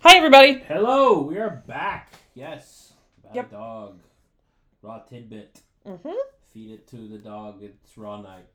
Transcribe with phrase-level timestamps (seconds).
[0.00, 0.62] Hi, everybody.
[0.68, 2.12] Hello, we are back.
[2.34, 3.48] Yes, about Yep.
[3.48, 3.98] a dog.
[4.82, 5.60] Raw tidbit.
[5.86, 6.10] Mm-hmm.
[6.52, 7.62] Feed it to the dog.
[7.62, 8.46] It's raw night.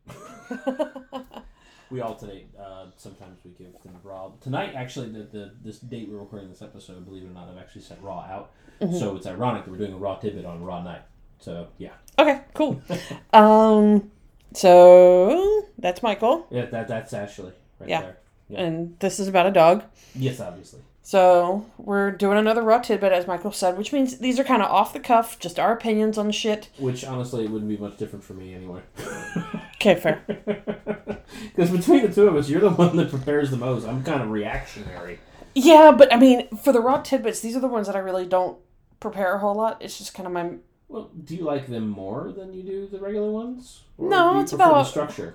[1.92, 2.48] We alternate.
[2.58, 4.32] Uh, sometimes we give them raw.
[4.40, 7.58] Tonight, actually, the, the this date we're recording this episode, believe it or not, I've
[7.58, 8.52] actually sent raw out.
[8.80, 8.96] Mm-hmm.
[8.98, 11.02] So it's ironic that we're doing a raw tidbit on raw night.
[11.40, 12.82] So yeah, okay, cool.
[13.34, 14.10] um,
[14.54, 18.02] so that's Michael, yeah, that that's Ashley right Yeah.
[18.04, 18.18] there.
[18.48, 18.60] Yeah.
[18.62, 19.84] and this is about a dog.
[20.16, 20.80] Yes, obviously.
[21.04, 24.70] So we're doing another raw tidbit, as Michael said, which means these are kind of
[24.70, 26.70] off the cuff, just our opinions on shit.
[26.78, 28.82] Which honestly, wouldn't be much different for me anyway.
[29.82, 30.24] Okay, fair.
[31.56, 33.88] Because between the two of us, you're the one that prepares the most.
[33.88, 35.18] I'm kind of reactionary.
[35.56, 38.28] Yeah, but I mean, for the raw tidbits, these are the ones that I really
[38.28, 38.60] don't
[39.00, 39.82] prepare a whole lot.
[39.82, 40.52] It's just kind of my
[40.88, 43.82] Well, do you like them more than you do the regular ones?
[43.98, 45.34] Or No, it's about- structure.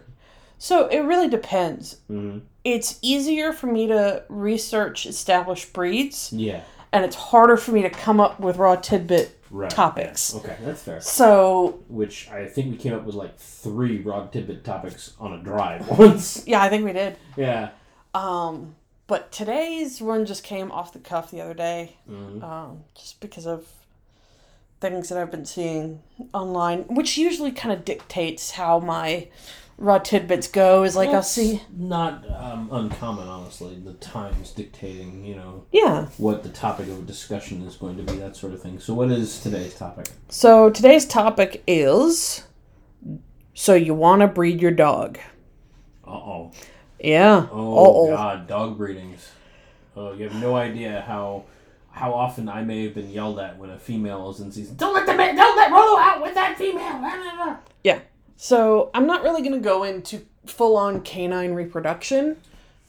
[0.59, 1.97] So it really depends.
[2.11, 2.39] Mm-hmm.
[2.65, 7.91] It's easier for me to research established breeds, Yeah, and it's harder for me to
[7.91, 9.71] come up with raw tidbit right.
[9.71, 10.33] topics.
[10.35, 10.41] yeah.
[10.41, 11.01] Okay, that's fair.
[11.01, 15.39] So Which I think we came up with like three raw tidbit topics on a
[15.39, 16.45] drive once.
[16.47, 17.17] yeah, I think we did.
[17.37, 17.71] yeah.
[18.15, 18.75] Um,
[19.07, 22.43] but today's one just came off the cuff the other day, Mhm.
[22.43, 23.67] um, just because of
[24.81, 26.03] things that I've been seeing
[26.35, 29.29] online, which usually kind of dictates how my
[29.79, 30.83] raw tidbits go.
[30.85, 33.77] Is like I'll That's see, Not um, uncommon, honestly.
[33.77, 36.07] The times dictating, you know, yeah.
[36.17, 38.79] what the topic of discussion is going to be, that sort of thing.
[38.81, 40.07] So, what is today's topic?
[40.29, 42.45] So today's topic is,
[43.55, 45.19] so you want to breed your dog?
[46.07, 46.53] Uh oh.
[47.01, 47.47] Yeah.
[47.53, 47.77] Oh
[48.09, 48.17] Uh-oh.
[48.17, 49.31] God, dog breedings.
[49.97, 51.45] Oh, you have no idea how
[51.91, 54.77] how often I may have been yelled at when a female is in season.
[54.77, 56.99] Don't let the ma- don't let Rolo out with that female.
[56.99, 58.01] Blah, blah, blah." Yeah.
[58.37, 62.37] So I'm not really going to go into full on canine reproduction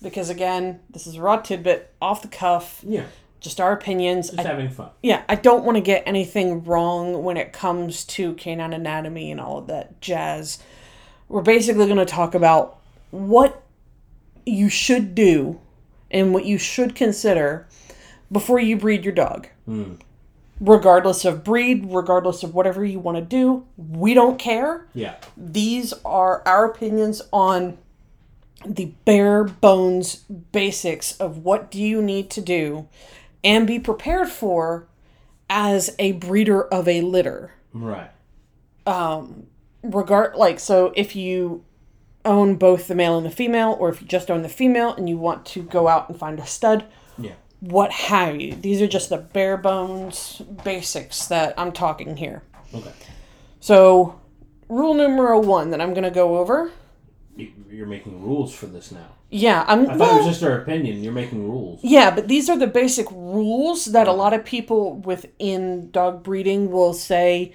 [0.02, 3.06] because, again, this is a raw tidbit, off the cuff, Yeah,
[3.40, 4.30] just our opinions.
[4.30, 4.90] just I, having fun.
[5.02, 9.40] yeah, I don't want to get anything wrong when it comes to canine anatomy and
[9.40, 10.59] all of that jazz.
[11.30, 12.80] We're basically going to talk about
[13.12, 13.63] what
[14.46, 15.59] you should do
[16.12, 17.68] and what you should consider
[18.31, 19.47] before you breed your dog.
[19.66, 19.94] Hmm.
[20.59, 24.88] Regardless of breed, regardless of whatever you want to do, we don't care.
[24.94, 27.78] Yeah, these are our opinions on
[28.66, 30.16] the bare bones
[30.51, 32.88] basics of what do you need to do
[33.44, 34.88] and be prepared for
[35.50, 37.53] as a breeder of a litter.
[37.72, 38.09] Right.
[38.85, 39.47] Um
[39.84, 41.63] regard like so if you
[42.25, 45.07] own both the male and the female or if you just own the female and
[45.07, 46.84] you want to go out and find a stud
[47.18, 52.44] Yeah, what have you these are just the bare bones basics that i'm talking here
[52.73, 52.91] okay.
[53.59, 54.19] so
[54.69, 56.72] rule numero one that i'm going to go over
[57.35, 59.07] You- You're making rules for this now.
[59.29, 61.03] yeah i'm I thought it was just our opinion.
[61.03, 61.79] You're making rules.
[61.84, 66.69] Yeah, but these are the basic rules that a lot of people within dog breeding
[66.72, 67.53] will say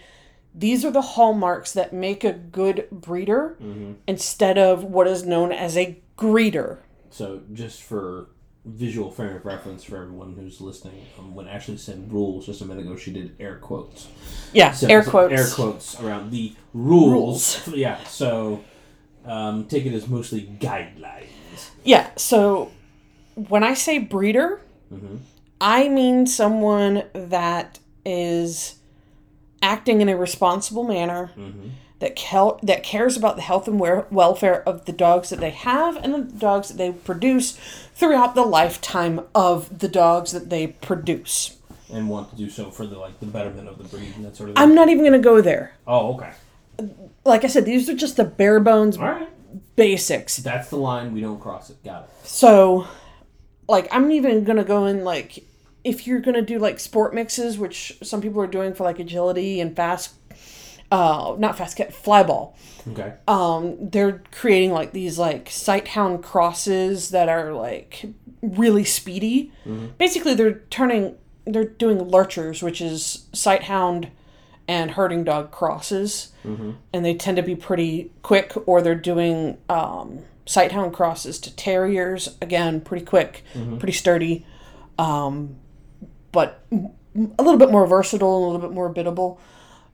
[0.55, 3.93] these are the hallmarks that make a good breeder mm-hmm.
[4.07, 6.79] instead of what is known as a greeder.
[7.11, 8.29] So, just for
[8.65, 12.65] visual frame of reference for everyone who's listening, um, when Ashley said rules just a
[12.65, 14.09] minute ago, she did air quotes.
[14.53, 15.33] Yeah, So- air quotes.
[15.35, 17.61] Air quotes around the rules.
[17.75, 18.03] Yeah.
[18.05, 18.63] So,
[19.25, 21.71] um, take it as mostly guidelines.
[21.85, 22.71] Yeah, so
[23.49, 24.61] when I say breeder,
[24.93, 25.19] Mhm.
[25.61, 28.77] I mean someone that is
[29.63, 31.31] acting in a responsible manner.
[32.03, 35.51] That, kel- that cares about the health and wer- welfare of the dogs that they
[35.51, 37.53] have and the dogs that they produce
[37.95, 41.57] throughout the lifetime of the dogs that they produce.
[41.93, 44.35] and want to do so for the like the betterment of the breed and that
[44.35, 44.63] sort of thing.
[44.65, 45.75] I'm not even going to go there.
[45.87, 46.33] oh, okay.
[47.25, 49.29] Like I said, these are just the bare bones All right.
[49.77, 50.39] basics.
[50.39, 51.13] That's the line.
[51.13, 51.85] We don't cross it.
[51.85, 52.11] Got it.
[52.27, 52.89] So,
[53.69, 55.45] like, I'm even gonna go in like
[55.85, 59.61] if you're gonna do like sport mixes, which some people are doing for like agility
[59.61, 60.15] and fast,
[60.93, 62.55] uh, not fast cat, fly ball.
[62.87, 63.15] Okay.
[63.27, 68.05] Um, they're creating like these like sighthound crosses that are like
[68.43, 69.51] really speedy.
[69.99, 71.17] Basically, they're turning,
[71.47, 74.11] they're doing lurchers, which is sighthound
[74.69, 76.33] and herding dog crosses,
[76.93, 78.53] and they tend to be pretty quick.
[78.67, 83.45] Or they're doing um, sighthound crosses to terriers, again, pretty quick,
[83.79, 84.45] pretty sturdy,
[84.99, 85.57] um,
[86.33, 89.39] but a little bit more versatile and a little bit more biddable.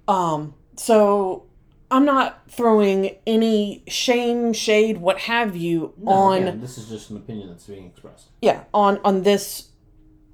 [0.08, 1.44] Um, so
[1.90, 7.10] I'm not throwing any shame, shade, what have you No, on again, this is just
[7.10, 8.28] an opinion that's being expressed.
[8.40, 9.68] yeah on on this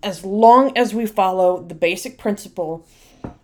[0.03, 2.87] as long as we follow the basic principle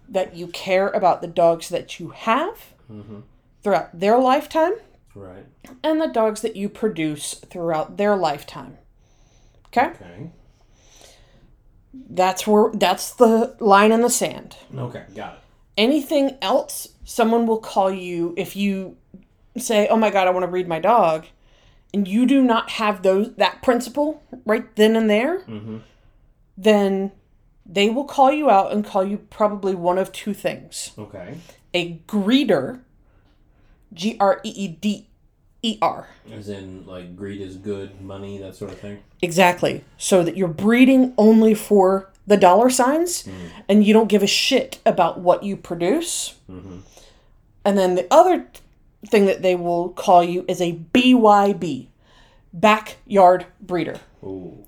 [0.08, 3.20] that you care about the dogs that you have mm-hmm.
[3.62, 4.74] throughout their lifetime
[5.14, 5.46] Right.
[5.82, 8.76] and the dogs that you produce throughout their lifetime.
[9.68, 9.86] Okay?
[9.86, 10.30] Okay.
[11.92, 14.56] That's where that's the line in the sand.
[14.76, 15.38] Okay, got it.
[15.76, 18.96] Anything else, someone will call you if you
[19.56, 21.26] say, "Oh my god, I want to breed my dog."
[21.92, 25.78] And you do not have those that principle right then and there, Mm-hmm.
[26.56, 27.12] then
[27.66, 30.92] they will call you out and call you probably one of two things.
[30.98, 31.38] Okay.
[31.74, 32.80] A greeder,
[33.92, 35.06] G R E E D
[35.62, 36.08] E R.
[36.32, 38.98] As in, like, greed is good, money, that sort of thing.
[39.22, 39.84] Exactly.
[39.98, 43.46] So that you're breeding only for the dollar signs mm-hmm.
[43.68, 46.36] and you don't give a shit about what you produce.
[46.50, 46.78] Mm-hmm.
[47.64, 48.46] And then the other
[49.06, 51.88] thing that they will call you is a BYB,
[52.52, 54.00] backyard breeder.
[54.22, 54.64] Ooh.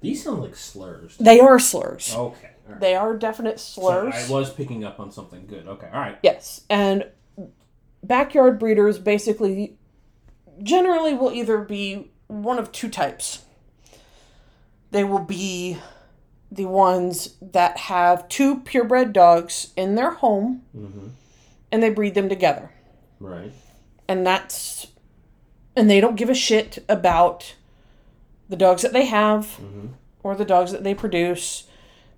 [0.00, 1.16] These sound like slurs.
[1.18, 2.14] They are slurs.
[2.14, 2.50] Okay.
[2.66, 2.80] Right.
[2.80, 4.14] They are definite So slurs.
[4.14, 5.66] I was picking up on something good.
[5.66, 5.88] Okay.
[5.92, 6.18] All right.
[6.22, 7.06] Yes, and
[8.02, 9.76] backyard breeders basically
[10.62, 13.44] generally will either be one of two types.
[14.90, 15.78] They will be
[16.52, 21.08] the ones that have two purebred dogs in their home mm-hmm.
[21.70, 22.70] and they breed them together.
[23.18, 23.52] Right.
[24.06, 24.88] And that's
[25.74, 27.54] and they don't give a shit about
[28.50, 29.88] the dogs that they have mm-hmm.
[30.22, 31.66] or the dogs that they produce.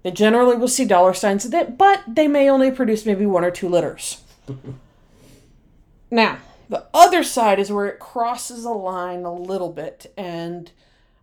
[0.02, 3.52] They generally will see dollar signs that but they may only produce maybe one or
[3.52, 4.20] two litters.
[6.10, 6.38] now,
[6.68, 10.72] the other side is where it crosses a line a little bit and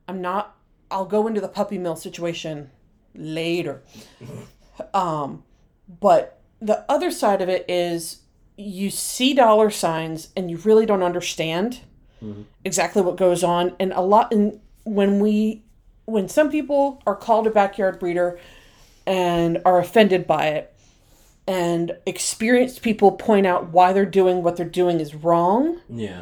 [0.08, 0.56] I'm not
[0.90, 2.70] I'll go into the puppy mill situation
[3.16, 3.82] later.
[4.94, 5.44] Um
[6.00, 8.22] but the other side of it is
[8.58, 11.82] you see dollar signs and you really don't understand
[12.64, 15.64] exactly what goes on and a lot and when we
[16.06, 18.40] when some people are called a backyard breeder
[19.08, 20.72] and are offended by it
[21.48, 26.22] and experienced people point out why they're doing what they're doing is wrong Yeah.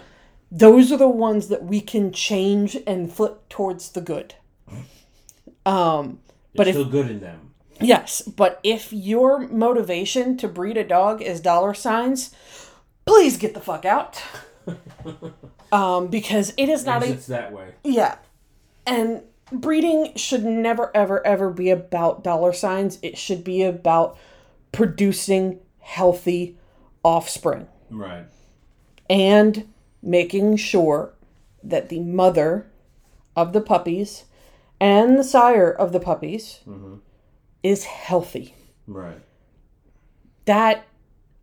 [0.49, 4.35] those are the ones that we can change and flip towards the good
[5.65, 6.19] um
[6.59, 7.53] But But if- still good in them.
[7.79, 12.31] Yes, but if your motivation to breed a dog is dollar signs,
[13.05, 14.21] please get the fuck out.
[15.71, 17.69] um, because it is not a Exits that way.
[17.85, 18.17] yeah,
[18.85, 19.21] and
[19.53, 22.99] breeding should never ever ever be about dollar signs.
[23.01, 24.17] It should be about
[24.73, 26.57] producing healthy
[27.03, 28.25] offspring Right.
[29.09, 29.71] and
[30.03, 31.13] making sure
[31.63, 32.69] that the mother
[33.37, 34.25] of the puppies
[34.79, 36.95] and the sire of the puppies mm-hmm.
[37.63, 38.55] is healthy.
[38.87, 39.21] Right.
[40.45, 40.87] that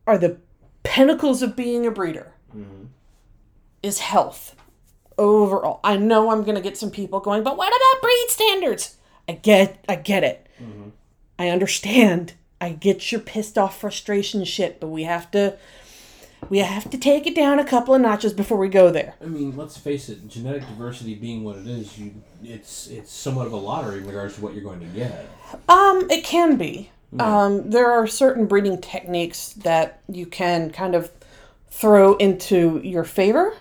[0.05, 0.39] are the
[0.83, 2.87] pinnacles of being a breeder mm-hmm.
[3.85, 4.57] is health
[5.17, 5.79] overall.
[5.85, 8.97] I know i'm going to get some people going but what about breed standards?
[9.29, 10.47] I get i get it.
[10.61, 10.89] Mm-hmm.
[11.39, 12.35] I understand.
[12.61, 15.57] I get your pissed off frustration shit but we have to
[16.49, 19.27] we have to take it down a couple of notches before we go there I
[19.27, 20.29] mean, let's face it.
[20.29, 24.37] Genetic diversity being what it is, you it's it's somewhat of a lottery in regards
[24.37, 25.29] to what you're going to get.
[25.69, 26.91] Um, it can be.
[27.19, 31.11] Um, there are certain breeding techniques that you can kind of
[31.71, 33.57] throw into your favor,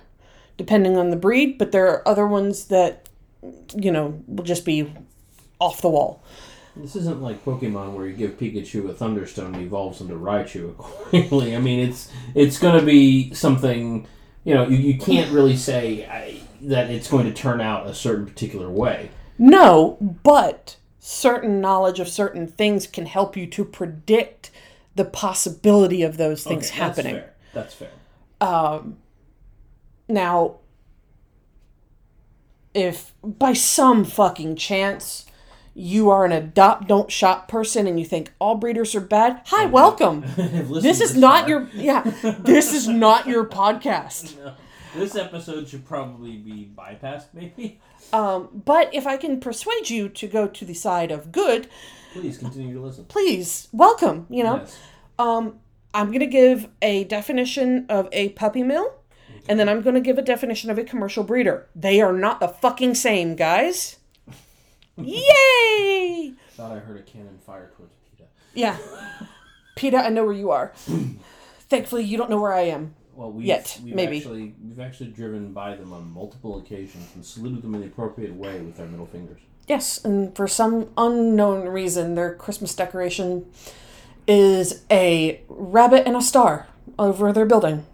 [0.57, 3.07] depending on the breed, but there are other ones that,
[3.75, 4.93] you know, will just be
[5.59, 6.23] off the wall.
[6.77, 11.55] This isn't like Pokemon where you give Pikachu a Thunderstone and evolves into Raichu accordingly.
[11.55, 14.07] I mean, it's it's going to be something.
[14.43, 17.95] You know, you, you can't really say I, that it's going to turn out a
[17.95, 19.09] certain particular way.
[19.39, 24.51] No, but certain knowledge of certain things can help you to predict
[24.95, 27.21] the possibility of those things Okay, happening.
[27.53, 27.89] That's fair.
[27.89, 28.49] That's fair.
[28.75, 28.97] Um,
[30.07, 30.57] Now,
[32.73, 35.25] if by some fucking chance
[35.77, 39.65] you are an adopt don't shop person and you think all breeders are bad, hi,
[39.65, 40.23] welcome.
[40.37, 41.49] This is not far.
[41.49, 42.01] your yeah,
[42.39, 44.33] this is not your podcast.
[44.95, 47.81] This episode should probably be bypassed, maybe.
[48.13, 51.67] Um, but if I can persuade you to go to the side of good,
[52.13, 53.03] Please continue to listen.
[53.03, 54.59] please welcome, you know.
[54.59, 54.79] Yes.
[55.19, 55.59] Um,
[55.93, 58.93] I'm going to give a definition of a puppy mill,
[59.49, 61.67] and then I'm going to give a definition of a commercial breeder.
[61.75, 63.97] They are not the fucking same, guys.
[64.97, 66.33] Yay!
[66.51, 68.29] Thought I heard a cannon fire towards PETA.
[68.53, 68.77] Yeah.
[69.75, 70.71] PETA, I know where you are.
[71.69, 72.95] Thankfully, you don't know where I am.
[73.13, 74.17] Well, we've, Yet, we've maybe.
[74.17, 78.33] actually we've actually driven by them on multiple occasions and saluted them in the appropriate
[78.33, 79.39] way with our middle fingers.
[79.67, 83.45] Yes, and for some unknown reason, their Christmas decoration
[84.27, 86.67] is a rabbit and a star
[86.99, 87.85] over their building.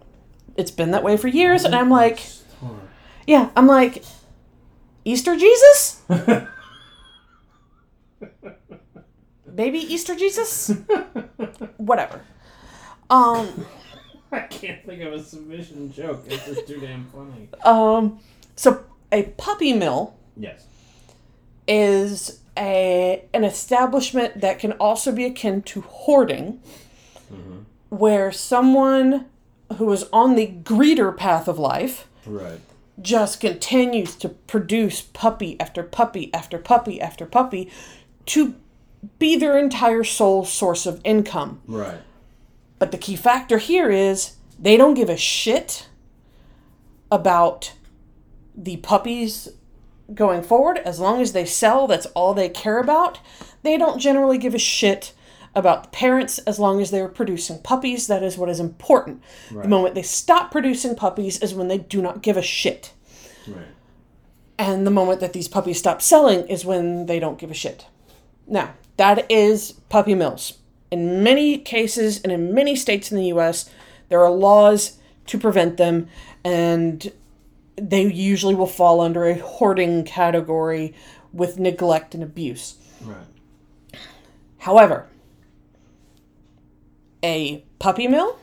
[0.56, 2.70] It's been that way for years, and I'm like, Star.
[3.26, 4.02] yeah, I'm like,
[5.04, 6.02] Easter Jesus?
[9.54, 10.68] Baby Easter Jesus?
[11.76, 12.22] Whatever.
[13.10, 13.66] Um,
[14.32, 16.24] I can't think of a submission joke.
[16.26, 17.48] It's just too damn funny.
[17.64, 18.18] um,
[18.56, 20.64] so a puppy mill Yes.
[21.68, 26.60] is a an establishment that can also be akin to hoarding,
[27.90, 29.26] where someone
[29.76, 32.60] who is on the greeder path of life Right.
[33.00, 37.70] just continues to produce puppy after puppy after puppy after puppy
[38.26, 38.54] to
[39.18, 41.60] be their entire sole source of income.
[41.66, 42.00] Right.
[42.78, 45.88] But the key factor here is they don't give a shit
[47.10, 47.74] about
[48.54, 49.48] the puppies
[50.14, 50.78] going forward.
[50.78, 53.20] As long as they sell, that's all they care about.
[53.62, 55.14] They don't generally give a shit
[55.54, 58.06] about the parents as long as they're producing puppies.
[58.06, 59.22] That is what is important.
[59.50, 62.92] The moment they stop producing puppies is when they do not give a shit.
[63.46, 63.66] Right.
[64.58, 67.86] And the moment that these puppies stop selling is when they don't give a shit.
[68.46, 70.58] Now, that is puppy mills.
[70.90, 73.70] In many cases and in many states in the US,
[74.08, 76.08] there are laws to prevent them,
[76.44, 77.12] and
[77.76, 80.94] they usually will fall under a hoarding category
[81.32, 82.76] with neglect and abuse.
[83.00, 83.98] Right.
[84.58, 85.08] However,
[87.24, 88.38] a puppy mill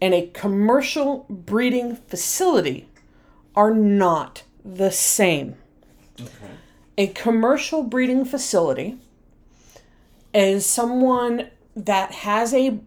[0.00, 2.88] and a commercial breeding facility
[3.54, 5.54] are not the same.
[6.20, 6.30] Okay.
[6.98, 8.98] A commercial breeding facility
[10.36, 12.78] is someone that has a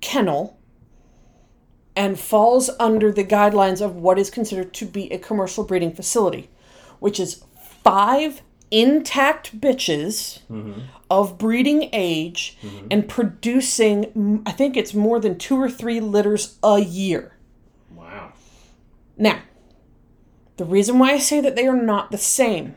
[0.00, 0.56] kennel
[1.96, 6.48] and falls under the guidelines of what is considered to be a commercial breeding facility,
[7.00, 7.42] which is
[7.82, 8.40] five
[8.70, 10.80] intact bitches mm-hmm.
[11.10, 12.86] of breeding age mm-hmm.
[12.88, 17.36] and producing, I think it's more than two or three litters a year.
[17.90, 18.32] Wow.
[19.18, 19.42] Now,
[20.56, 22.76] the reason why I say that they are not the same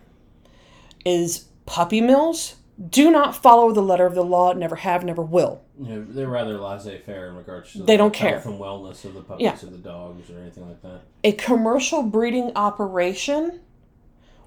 [1.06, 2.56] is puppy mills
[2.90, 5.62] do not follow the letter of the law, never have, never will.
[5.80, 8.32] Yeah, they're rather laissez-faire in regards to They the don't care.
[8.40, 9.56] health and wellness of the puppies Yeah.
[9.56, 11.02] or the dogs or anything like that.
[11.24, 13.62] A commercial breeding operation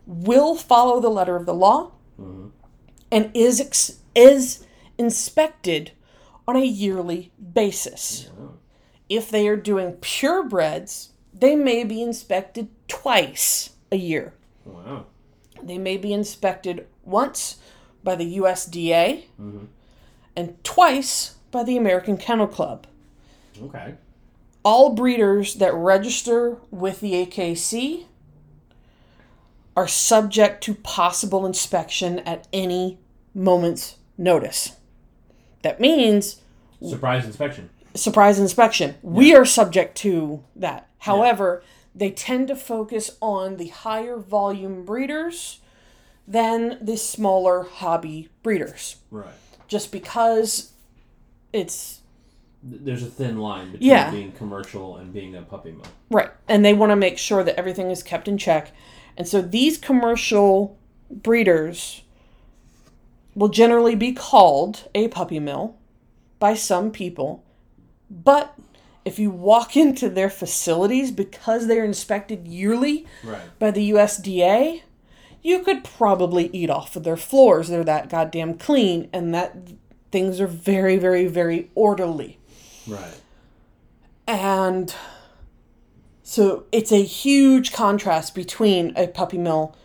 [0.06, 2.48] will follow the letter of the law mm-hmm.
[3.10, 4.66] and is ex- is
[4.98, 5.92] inspected
[6.46, 8.30] on a yearly basis.
[9.08, 14.34] If they are doing purebreds, they may be inspected twice a year.
[14.64, 15.06] Wow.
[15.62, 17.56] They may be inspected once
[18.08, 19.66] by the USDA mm-hmm.
[20.34, 22.86] and twice by the American Kennel Club.
[23.62, 23.96] Okay.
[24.62, 28.06] All breeders that register with the AKC
[29.76, 32.98] are subject to possible inspection at any
[33.34, 34.76] moment's notice.
[35.60, 36.40] That means
[36.80, 37.68] Surprise inspection.
[37.94, 38.94] surprise inspection.
[39.02, 40.88] We are subject to that.
[41.00, 41.62] However,
[41.94, 45.60] they tend to focus on the higher volume breeders
[46.28, 48.96] than the smaller hobby breeders.
[49.10, 49.32] Right.
[49.66, 50.72] Just because
[51.54, 52.00] it's
[52.62, 54.10] There's a thin line between Yeah.
[54.10, 55.86] being commercial and being a puppy mill.
[56.10, 58.72] right, and they want to make sure that everything is kept in check.
[59.16, 60.76] And so these commercial
[61.10, 62.02] breeders
[63.34, 65.76] will generally be called a puppy mill
[66.38, 67.44] by some people,
[68.10, 68.54] but
[69.04, 73.40] if you walk into their facilities because they're inspected yearly Right.
[73.58, 74.82] by the USDA,
[75.42, 77.68] you could probably eat off of their floors.
[77.68, 79.56] They're that goddamn clean, and that
[80.10, 82.38] things are very, very, very orderly.
[82.86, 83.20] Right.
[84.26, 84.94] And
[86.22, 89.76] so it's a huge contrast between a puppy mill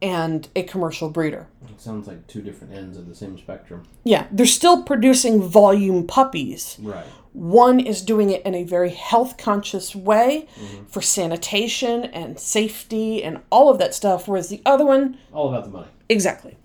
[0.00, 1.48] and a commercial breeder.
[1.80, 3.84] Sounds like two different ends of the same spectrum.
[4.04, 6.76] Yeah, they're still producing volume puppies.
[6.78, 7.06] Right.
[7.32, 10.84] One is doing it in a very health conscious way mm-hmm.
[10.84, 15.64] for sanitation and safety and all of that stuff, whereas the other one All about
[15.64, 15.88] the money.
[16.10, 16.58] Exactly.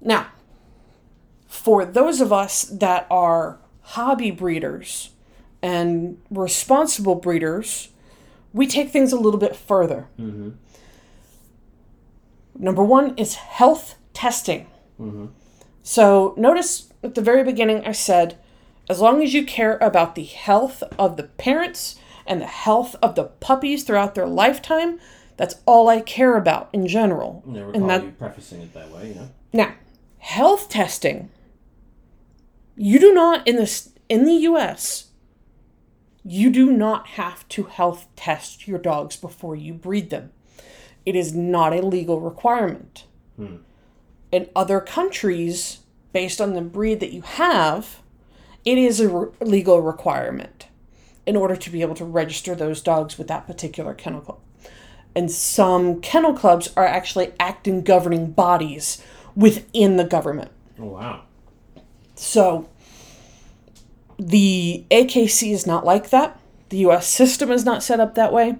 [0.00, 0.28] Now,
[1.46, 5.10] for those of us that are hobby breeders
[5.60, 7.90] and responsible breeders,
[8.54, 10.08] we take things a little bit further.
[10.18, 10.52] Mm-hmm.
[12.58, 14.66] Number one is health testing.
[15.00, 15.26] Mm-hmm.
[15.82, 18.38] So, notice at the very beginning, I said,
[18.88, 23.14] as long as you care about the health of the parents and the health of
[23.14, 25.00] the puppies throughout their lifetime,
[25.36, 27.42] that's all I care about in general.
[27.46, 29.30] Recall And that, you prefacing it that way, you know?
[29.52, 29.74] now,
[30.18, 31.30] health testing.
[32.76, 35.08] You do not in this in the US.
[36.24, 40.30] You do not have to health test your dogs before you breed them.
[41.04, 43.06] It is not a legal requirement.
[43.36, 43.56] Hmm.
[44.32, 45.80] In other countries,
[46.12, 48.00] based on the breed that you have,
[48.64, 50.66] it is a re- legal requirement
[51.26, 54.40] in order to be able to register those dogs with that particular kennel club.
[55.14, 59.02] And some kennel clubs are actually acting governing bodies
[59.36, 60.50] within the government.
[60.80, 61.22] Oh, wow.
[62.14, 62.68] So
[64.18, 66.40] the AKC is not like that.
[66.70, 68.56] The US system is not set up that way.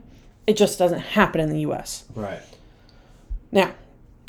[0.47, 2.05] It just doesn't happen in the US.
[2.15, 2.43] Right.
[3.51, 3.73] Now,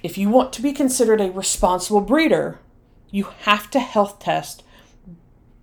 [0.04, 2.60] if you want to be considered a responsible breeder,
[3.10, 4.64] you have to health test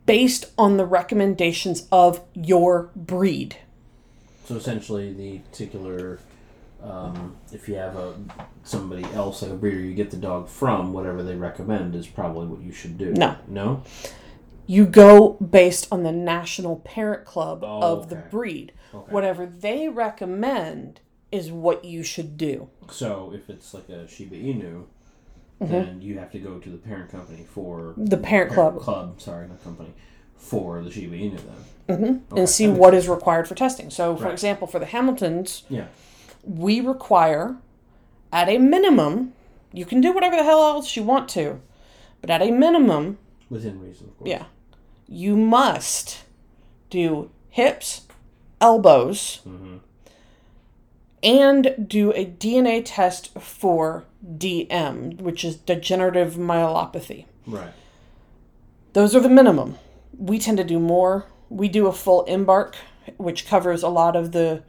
[0.07, 3.59] based on the recommendations of your breed.
[4.47, 6.19] So essentially, the particular,
[6.83, 8.15] um, if you have a
[8.65, 12.47] somebody else like a breeder, you get the dog from whatever they recommend is probably
[12.47, 13.13] what you should do.
[13.13, 13.37] No.
[13.47, 13.85] No.
[14.67, 18.73] You go based on the National Parent Club Oh, of the breed.
[18.95, 19.13] Okay.
[19.13, 21.01] Whatever they recommend
[21.33, 22.69] is what you should do.
[22.91, 24.85] So if it's like a Shiba Inu,
[25.61, 28.07] then you have to go to the parent company for Mm-hmm.
[28.07, 28.81] The parent club.
[28.81, 29.93] Club, sorry, not company,
[30.37, 31.39] for the Shiba Inu
[31.89, 32.23] then.
[32.31, 33.91] Okay, and see what is required for testing.
[33.91, 34.33] So, for Right.
[34.33, 35.87] example, for the Hamiltons, Yeah.
[36.45, 37.57] we require,
[38.33, 39.33] at a minimum,
[39.73, 41.61] you can do whatever the hell else you want to,
[42.21, 43.19] but at a minimum,
[43.51, 44.31] Within reason, of course.
[44.31, 44.45] yeah,
[45.09, 46.23] you must
[46.91, 48.07] do hips,
[48.61, 49.77] elbows, Mm-hmm.
[51.23, 54.05] And do a DNA test for
[54.37, 57.27] DM, which is degenerative myelopathy.
[57.47, 57.73] Right.
[58.93, 59.79] Those are the minimum.
[60.17, 61.27] We tend to do more.
[61.49, 62.77] We do a full embark,
[63.17, 64.63] which covers a lot of the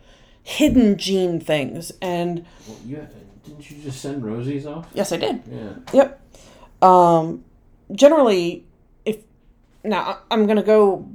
[0.43, 1.91] hidden gene things.
[2.01, 3.07] And Well, you
[3.45, 4.87] didn't you just send Rosie's off?
[4.93, 5.41] yes, I did.
[5.49, 5.73] Yeah.
[5.93, 6.21] Yep.
[6.83, 7.43] Um,
[7.91, 8.65] generally,
[9.05, 9.17] if
[9.83, 11.07] now I'm going to go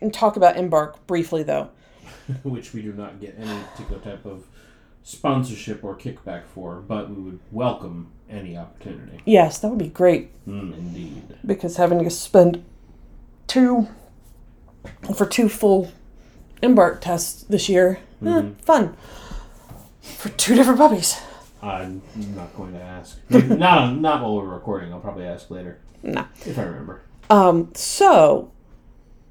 [0.00, 1.70] and talk about embark briefly, though.
[2.42, 4.44] Which we do not get any particular type of
[5.10, 9.20] sponsorship or kickback for, but we would welcome any opportunity.
[9.24, 11.36] Yes, that would be great Mm, indeed.
[11.46, 12.64] because having to spend
[13.46, 13.86] two
[15.14, 15.92] for two full
[16.60, 18.96] embark tests this year, eh, fun
[20.00, 21.20] for two different puppies.
[21.62, 22.02] I'm
[22.34, 23.18] not going to ask.
[23.30, 24.92] Not not while we're recording.
[24.92, 26.24] I'll probably ask later Nah.
[26.44, 27.02] if I remember.
[27.30, 28.50] Um, so,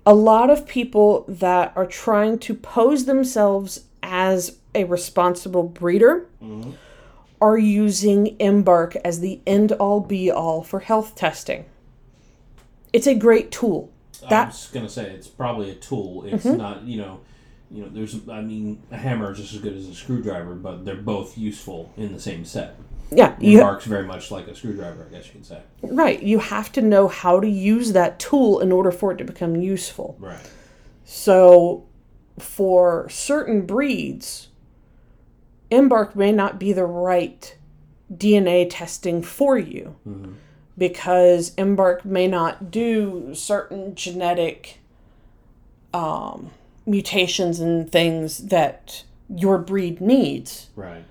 [0.05, 6.27] a lot of people that are trying to pose themselves as a responsible breeder
[7.41, 11.65] are using Embark as the end all be all for health testing.
[12.93, 13.91] It's a great tool.
[14.29, 16.23] I was gonna say it's probably a tool.
[16.25, 16.57] It's Mm-hmm.
[16.57, 17.19] not you know,
[17.69, 17.89] you know.
[17.89, 21.37] There's I mean a hammer is just as good as a screwdriver, but they're both
[21.37, 22.75] useful in the same set.
[23.11, 25.61] yeah, you Embark's very much like a screwdriver, I guess you could say.
[25.83, 26.23] right.
[26.23, 29.55] You have to know how to use that tool in order for it to become
[29.57, 30.15] useful.
[30.19, 30.39] Right.
[31.03, 31.85] So,
[32.39, 34.47] for certain breeds,
[35.75, 37.57] Embark may not be the right
[38.13, 40.33] DNA testing for you mm-hmm.
[40.77, 44.79] because Embark may not do certain genetic
[45.93, 46.51] um,
[46.85, 50.69] mutations and things that your breed needs.
[50.75, 51.03] Right.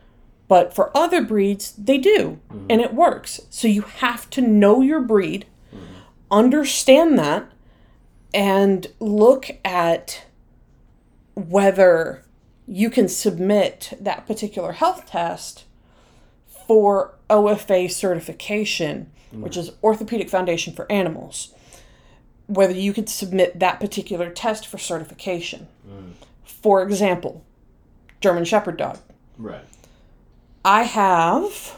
[0.48, 2.66] But for other breeds, they do, mm-hmm.
[2.70, 3.40] and it works.
[3.50, 5.84] So you have to know your breed, mm-hmm.
[6.30, 7.50] understand that,
[8.32, 10.24] and look at
[11.34, 12.23] whether
[12.66, 15.64] you can submit that particular health test
[16.66, 21.52] for OFA certification, which is Orthopedic Foundation for Animals.
[22.46, 25.68] Whether you could submit that particular test for certification.
[26.44, 27.44] For example,
[28.20, 28.98] German Shepherd dog.
[29.36, 29.64] Right.
[30.64, 31.76] I have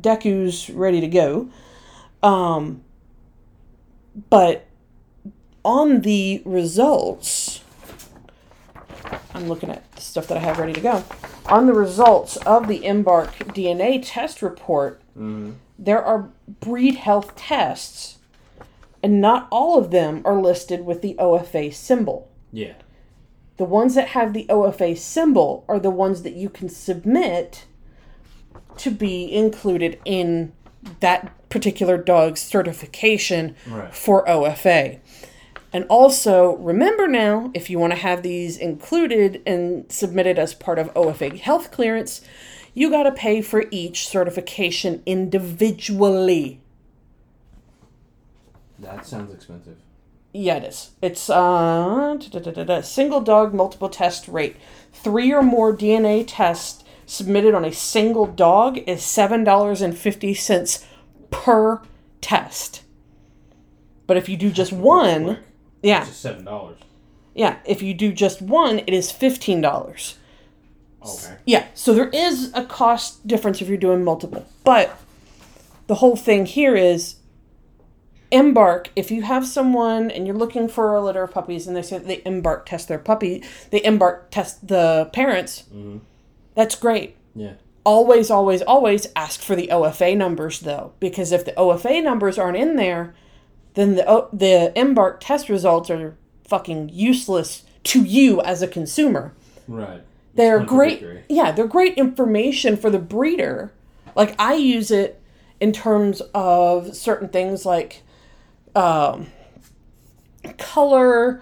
[0.00, 1.50] Deku's ready to go.
[2.22, 2.82] Um,
[4.30, 4.66] but
[5.64, 7.60] on the results,
[9.38, 11.04] I'm looking at the stuff that I have ready to go.
[11.46, 15.52] On the results of the Embark DNA test report, mm-hmm.
[15.78, 16.28] there are
[16.60, 18.18] breed health tests,
[19.00, 22.28] and not all of them are listed with the OFA symbol.
[22.52, 22.74] Yeah.
[23.58, 27.64] The ones that have the OFA symbol are the ones that you can submit
[28.78, 30.52] to be included in
[31.00, 33.94] that particular dog's certification Right.
[33.94, 34.98] for OFA.
[35.72, 40.78] And also, remember now, if you want to have these included and submitted as part
[40.78, 42.22] of OFA health clearance,
[42.72, 46.60] you got to pay for each certification individually.
[48.78, 49.76] That sounds expensive.
[50.32, 50.90] Yeah, it is.
[51.02, 52.18] It's uh
[52.82, 54.56] single dog multiple test rate.
[54.92, 60.34] Three or more DNA tests submitted on a single dog is seven dollars and fifty
[60.34, 60.86] cents
[61.30, 61.82] per
[62.20, 62.82] test.
[64.06, 65.38] But if you do just one.
[65.82, 66.78] Yeah, It's seven dollars.
[67.34, 70.16] yeah, if you do just one, it is fifteen dollars.
[71.04, 71.36] Okay.
[71.46, 74.46] Yeah, so there is a cost difference if you're doing multiple.
[74.64, 74.98] But
[75.86, 77.16] the whole thing here is
[78.30, 78.90] embark.
[78.96, 81.98] If you have someone and you're looking for a litter of puppies and they say
[81.98, 85.98] that they embark test their puppy, they embark test the parents, mm-hmm.
[86.54, 87.16] that's great.
[87.34, 87.54] Yeah.
[87.84, 92.58] Always, always, always ask for the OFA numbers though, because if the OFA numbers aren't
[92.58, 93.14] in there,
[93.78, 99.32] then the O- the embark test results are fucking useless to you as a consumer
[99.66, 100.02] Right.
[100.34, 103.72] they're great yeah they're great information for the breeder
[104.16, 105.20] Like I use it
[105.60, 108.02] in terms of certain things like
[108.74, 109.26] um,
[110.56, 111.40] color,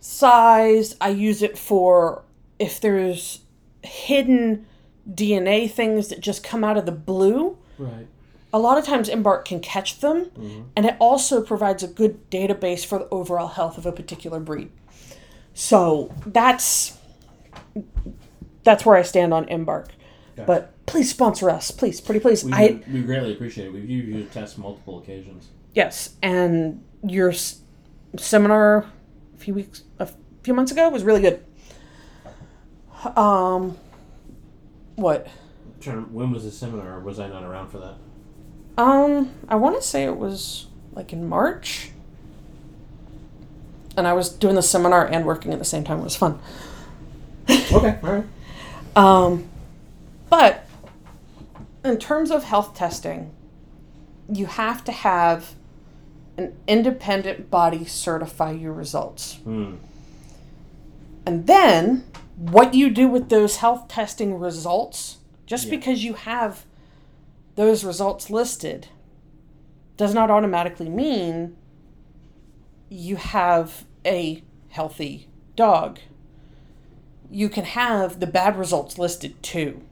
[0.00, 0.96] size.
[1.00, 2.22] I use it for
[2.58, 3.40] if there's
[3.82, 4.66] hidden
[5.10, 7.56] DNA things that just come out of the blue.
[7.78, 8.06] Right.
[8.52, 10.30] A lot of times Embark can catch them,
[10.74, 14.70] and it also provides a good database for the overall health of a particular breed.
[15.54, 16.96] So that's
[18.64, 19.90] that's where I stand on Embark.
[20.46, 22.44] But please sponsor us, please, pretty please.
[22.44, 23.72] We, I we greatly appreciate it.
[23.72, 25.48] We've used your test multiple occasions.
[25.74, 27.60] yes, and your s-
[28.16, 28.86] seminar
[29.34, 30.08] a few weeks, a
[30.42, 31.44] few months ago was really good.
[33.16, 33.76] Um,
[34.96, 35.26] what?
[35.84, 36.96] When was the seminar?
[36.96, 37.94] Or was I not around for that?
[38.78, 41.90] Um, I want to say it was like in March.
[43.96, 45.98] And I was doing the seminar and working at the same time.
[46.00, 46.38] It was fun.
[47.50, 47.98] Okay.
[48.02, 48.24] All right.
[48.96, 49.48] Um,
[50.28, 50.66] but
[51.84, 53.30] in terms of health testing,
[54.28, 55.54] you have to have
[56.36, 59.34] an independent body certify your results.
[59.44, 59.76] Hmm.
[61.24, 65.70] And then what you do with those health testing results, just Yeah.
[65.70, 66.64] because you have
[67.58, 68.86] those results listed,
[69.96, 71.56] does not automatically mean
[72.88, 75.98] you have a healthy dog.
[77.28, 79.82] You can have the bad results listed too.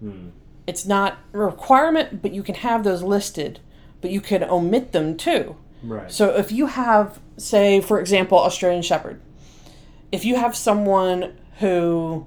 [0.00, 0.30] Hmm.
[0.66, 3.60] It's not a requirement, but you can have those listed,
[4.00, 5.54] but you can omit them too.
[5.84, 6.10] Right.
[6.10, 9.20] So if you have, say, for example, Australian Shepherd,
[10.10, 12.26] if you have someone who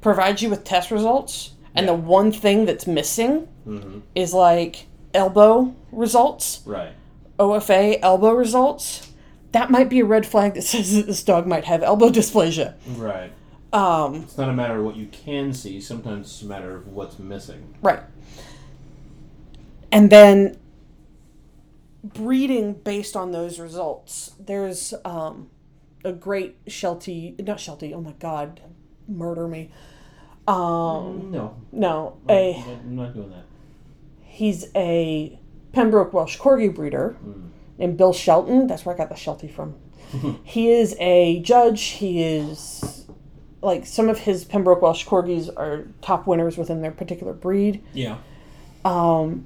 [0.00, 1.92] provides you with test results and Yeah.
[1.92, 6.92] the one thing that's missing hmm is like elbow results, Right.
[7.38, 9.10] OFA elbow results,
[9.52, 12.74] that might be a red flag that says that this dog might have elbow dysplasia.
[12.96, 13.32] Right.
[13.72, 15.80] Um, It's not a matter of what you can see.
[15.80, 17.74] Sometimes it's a matter of what's missing.
[17.82, 18.00] Right.
[19.92, 20.56] And then
[22.02, 24.32] breeding based on those results.
[24.38, 25.50] There's um,
[26.04, 28.60] a great Sheltie, not Sheltie, oh my God,
[29.06, 29.70] murder me.
[30.50, 31.54] Um, No.
[31.72, 33.44] no, I'm a not- I'm not doing that.
[34.22, 35.38] he's a
[35.72, 37.16] Pembroke Welsh Corgi breeder
[37.78, 38.66] named Bill Shelton.
[38.66, 39.74] That's where I got the Sheltie from.
[40.42, 41.82] he is a judge.
[41.82, 43.06] He is
[43.62, 47.82] like some of his Pembroke Welsh Corgis are top winners within their particular breed.
[47.92, 48.16] Yeah.
[48.84, 49.44] um,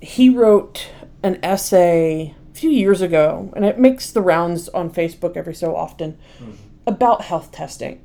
[0.00, 0.88] he wrote
[1.22, 5.74] an essay a few years ago, and it makes the rounds on Facebook every so
[5.74, 6.16] often
[6.86, 8.00] about health testing.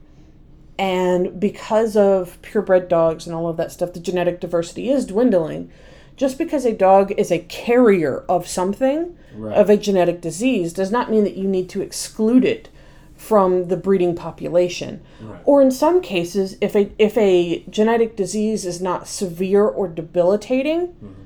[0.79, 5.69] And because of purebred dogs and all of that stuff, the genetic diversity is dwindling.
[6.15, 9.55] Just because a dog is a carrier of something, Right.
[9.55, 12.69] of a genetic disease, does not mean that you need to exclude it
[13.17, 15.01] from the breeding population.
[15.21, 15.41] Right.
[15.43, 20.87] Or in some cases, if a if a genetic disease is not severe or debilitating
[20.87, 21.23] mm-hmm.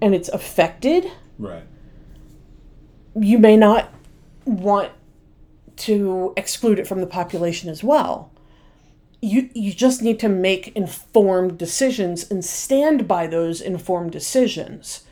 [0.00, 1.64] and it's affected, Right.
[3.20, 3.92] you may not
[4.44, 4.92] want
[5.76, 8.30] to exclude it from the population as well.
[9.20, 15.04] You you just need to make informed decisions and stand by those informed decisions.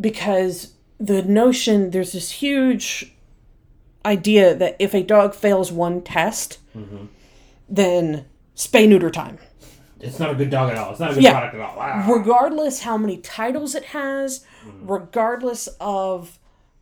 [0.00, 3.14] Because the notion there's this huge
[4.04, 7.06] idea that if a dog fails one test, mm-hmm.
[7.68, 8.24] then
[8.56, 9.38] spay neuter time.
[10.00, 10.92] It's not a good dog at all.
[10.92, 11.32] It's not a good Yeah.
[11.32, 12.14] product at all.
[12.16, 14.90] Regardless how many titles it has, mm-hmm.
[14.90, 16.37] regardless of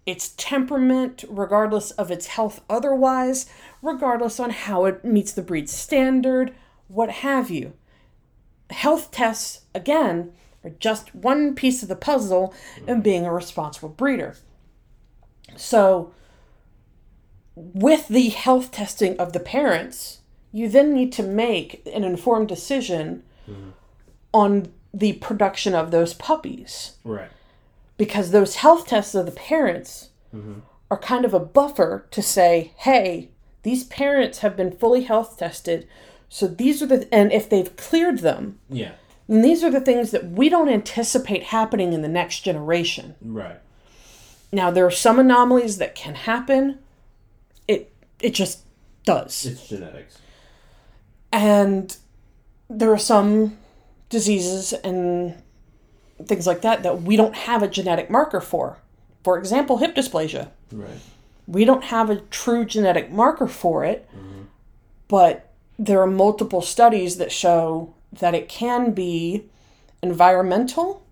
[0.06, 3.46] its temperament, regardless of its health otherwise,
[3.82, 6.54] regardless on how it meets the breed standard,
[6.88, 7.72] what have you.
[8.70, 10.32] Health tests, again,
[10.64, 12.54] are just one piece of the puzzle
[12.86, 14.36] in being a responsible breeder.
[15.56, 16.12] So,
[17.54, 20.20] with the health testing of the parents,
[20.52, 23.70] you then need to make an informed decision mm-hmm.
[24.32, 27.28] on the production of those puppies Right.
[27.96, 30.60] Because those health tests of the parents mm-hmm.
[30.90, 33.30] are kind of a buffer to say, hey,
[33.62, 35.88] these parents have been fully health tested.
[36.28, 38.92] So these are the, and if they've cleared them, Yeah.
[39.28, 43.14] then these are the things that we don't anticipate happening in the next generation.
[43.20, 43.58] Right.
[44.52, 46.78] Now, there are some anomalies that can happen.
[47.66, 48.60] It, it just
[49.04, 49.44] does.
[49.44, 50.18] It's genetics.
[51.32, 51.96] And
[52.70, 53.58] there are some
[54.08, 55.42] diseases and
[56.24, 58.78] things like that that we don't have a genetic marker for.
[59.22, 60.48] For example, hip dysplasia.
[60.72, 60.98] Right.
[61.46, 64.08] We don't have a true genetic marker for it,
[65.08, 69.44] but there are multiple studies that show that it can be
[70.02, 71.04] environmental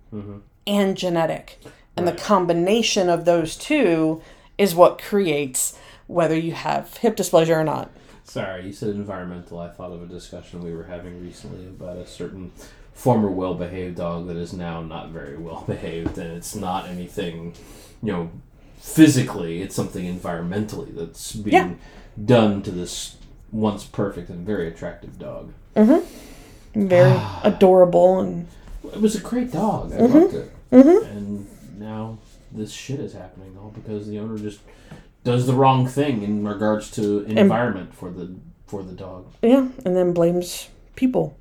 [0.66, 1.60] and genetic.
[1.96, 4.22] And the combination of those two
[4.58, 7.90] is what creates whether you have hip dysplasia or not.
[8.24, 9.60] Sorry, you said environmental.
[9.60, 12.52] I thought of a discussion we were having recently about a certain
[12.94, 17.52] former well behaved dog that is now not very well behaved, and it's not anything,
[18.02, 18.30] you know,
[18.78, 19.62] physically.
[19.62, 21.70] It's something environmentally that's being Yeah.
[22.24, 23.16] done to this
[23.52, 25.52] once perfect and very attractive dog.
[25.76, 26.88] Mm-hmm.
[26.88, 28.46] Very adorable and
[28.92, 29.92] It was a great dog.
[29.92, 30.18] I Mm-hmm.
[30.18, 30.50] loved it.
[30.70, 31.46] And
[31.78, 32.18] now
[32.52, 34.60] this shit is happening all because the owner just
[35.24, 38.34] does the wrong thing in regards to environment for the
[38.66, 39.26] for the dog.
[39.42, 41.36] yeah, and then blames people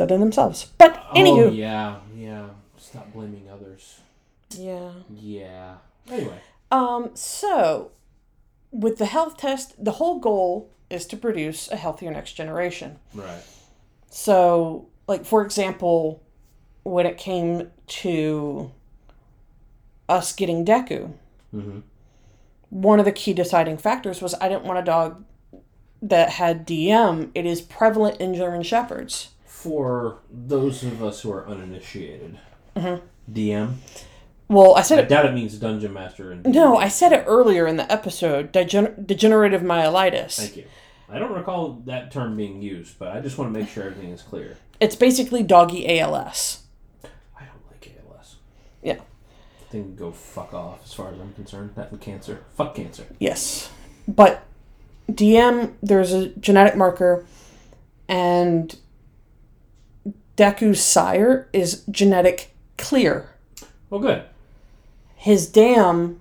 [0.00, 0.66] instead of themselves.
[0.78, 2.46] But Oh anywho, yeah, yeah.
[2.78, 4.00] Stop blaming others.
[4.50, 4.92] yeah.
[5.14, 5.74] Yeah.
[6.10, 6.38] Anyway.
[6.72, 7.90] Um, so
[8.70, 12.98] with the health test, the whole goal is to produce a healthier next generation.
[13.14, 13.42] Right.
[14.10, 16.22] So, like for example,
[16.84, 18.72] when it came to
[20.08, 21.12] us getting Deku,
[21.54, 21.80] Mm-hmm.
[22.70, 25.24] one of the key deciding factors was I didn't want a dog
[26.00, 27.30] that had DM.
[27.34, 29.30] It is prevalent in German Shepherds.
[29.62, 32.38] For those of us who are uninitiated,
[32.76, 33.04] Mm-hmm.
[33.34, 33.74] DM.
[34.48, 35.08] Well, I said I it.
[35.08, 36.32] doubt it means dungeon master.
[36.32, 38.52] And No, I said it earlier in the episode.
[38.52, 40.36] Degen- degenerative myelitis.
[40.36, 40.64] Thank you.
[41.08, 44.10] I don't recall that term being used, but I just want to make sure everything
[44.10, 44.56] is clear.
[44.80, 46.62] It's basically doggy ALS.
[47.04, 48.36] I don't like ALS.
[48.82, 49.00] Yeah.
[49.70, 51.72] Thing go fuck off as far as I'm concerned.
[51.76, 52.44] That and cancer.
[52.56, 53.06] Fuck cancer.
[53.18, 53.70] Yes.
[54.08, 54.42] But
[55.10, 57.24] DM, there's a genetic marker,
[58.08, 58.76] and
[60.40, 63.28] Deku's sire is genetic clear.
[63.90, 64.22] Well, good.
[65.14, 66.18] His dam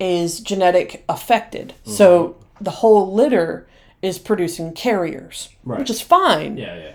[0.00, 1.74] is genetic affected.
[1.84, 2.64] So mm-hmm.
[2.64, 3.68] the whole litter
[4.02, 5.78] is producing carriers, Right.
[5.78, 6.56] which is fine.
[6.56, 6.94] Yeah, yeah.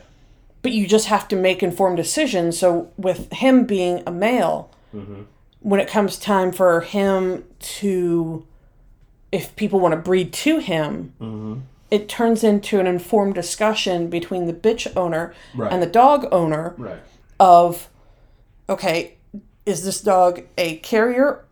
[0.63, 2.59] But you just have to make informed decisions.
[2.59, 5.21] So with him being a male, mm-hmm.
[5.61, 8.45] when it comes time for him to,
[9.31, 11.59] if people want to breed to him, mm-hmm.
[11.91, 15.71] It turns into an informed discussion between the bitch owner Right.
[15.71, 16.99] and the dog owner Right.
[17.39, 17.89] of,
[18.67, 19.15] okay,
[19.65, 21.45] is this dog a carrier,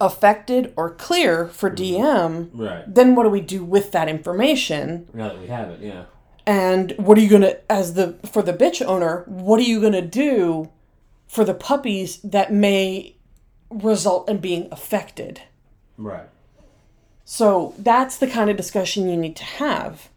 [0.00, 2.02] affected, or clear for mm-hmm.
[2.04, 2.50] DM?
[2.54, 2.94] Right.
[2.94, 5.08] Then what do we do with that information?
[5.12, 6.04] Now that we have it, yeah.
[6.46, 10.02] and what are you gonna as the for the bitch owner what are you gonna
[10.02, 10.68] do
[11.26, 13.16] for the puppies that may
[13.70, 15.40] result in being affected
[15.96, 16.28] Right.
[17.24, 20.08] So that's the kind of discussion you need to have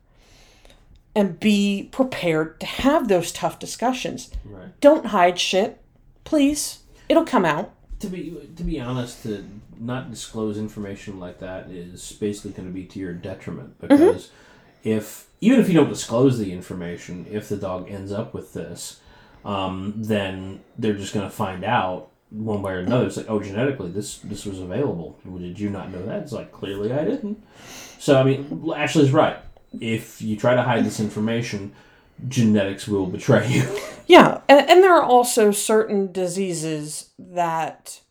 [1.16, 4.30] and be prepared to have those tough discussions.
[4.46, 4.80] Right.
[4.80, 5.82] don't hide shit
[6.28, 6.80] please.
[7.10, 7.72] It'll come out.
[8.02, 9.44] To be to be honest, to
[9.80, 14.30] not disclose information like that is basically going to be to your detriment because
[14.84, 19.00] if even if you don't disclose the information, if the dog ends up with this,
[19.46, 23.06] um, then they're just going to find out one way or another.
[23.06, 25.20] It's like, oh, genetically, this this was available.
[25.38, 26.24] Did you not know that?
[26.24, 27.44] It's like clearly I didn't.
[28.00, 29.38] So I mean, Ashley's right.
[29.80, 31.74] If you try to hide this information,
[32.28, 33.80] genetics will betray you.
[34.08, 38.02] yeah and, and there are also certain diseases that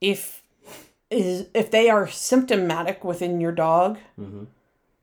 [0.00, 0.42] if
[1.10, 4.44] is if they are symptomatic within your dog mm-hmm.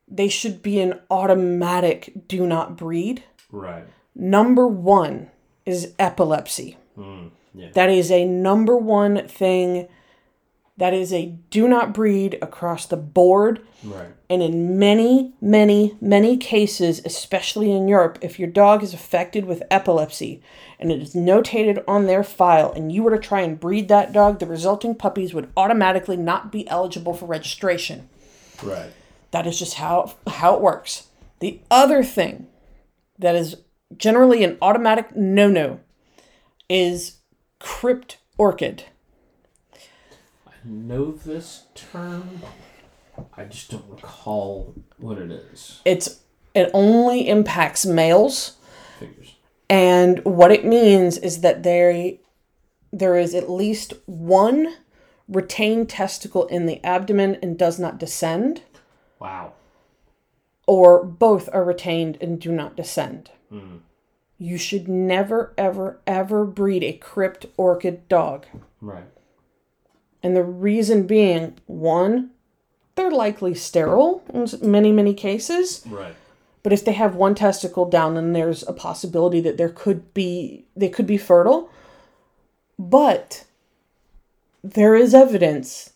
[0.07, 3.85] they should be an automatic do not breed right.
[4.13, 5.29] number one
[5.65, 7.69] is epilepsy Mm, yeah.
[7.73, 9.87] that is a number one thing
[10.77, 14.09] that is a do not breed across the board Right.
[14.29, 19.63] and in many, many, many cases, especially in Europe, if your dog is affected with
[19.71, 20.41] epilepsy
[20.79, 24.11] and it is notated on their file and you were to try and breed that
[24.11, 28.09] dog, the resulting puppies would automatically not be eligible for registration.
[28.61, 28.91] Right.
[29.31, 31.07] That is just how, how it works.
[31.39, 32.47] The other thing
[33.19, 33.57] that is
[33.95, 35.79] generally an automatic no no
[36.69, 37.17] is
[37.59, 38.85] crypt orchid.
[40.47, 42.41] I know this term.
[43.37, 45.81] I just don't recall what it is.
[45.85, 46.21] It's
[46.53, 48.57] it only impacts males.
[48.99, 49.35] Figures.
[49.69, 52.13] And what it means is that there,
[52.91, 54.75] there is at least one
[55.27, 58.61] retained testicle in the abdomen and does not descend,
[59.19, 59.53] Wow.
[60.67, 63.31] or both are retained and do not descend.
[63.49, 63.77] Hmm.
[64.37, 68.45] You should never, ever, ever breed a crypt orchid dog.
[68.81, 69.05] Right.
[70.21, 72.31] And the reason being one,
[72.95, 75.83] they're likely sterile in many, many cases.
[75.87, 76.15] Right.
[76.63, 80.65] But if they have one testicle down, then there's a possibility that there could be
[80.75, 81.69] they could be fertile.
[82.79, 83.45] But
[84.63, 85.93] there is evidence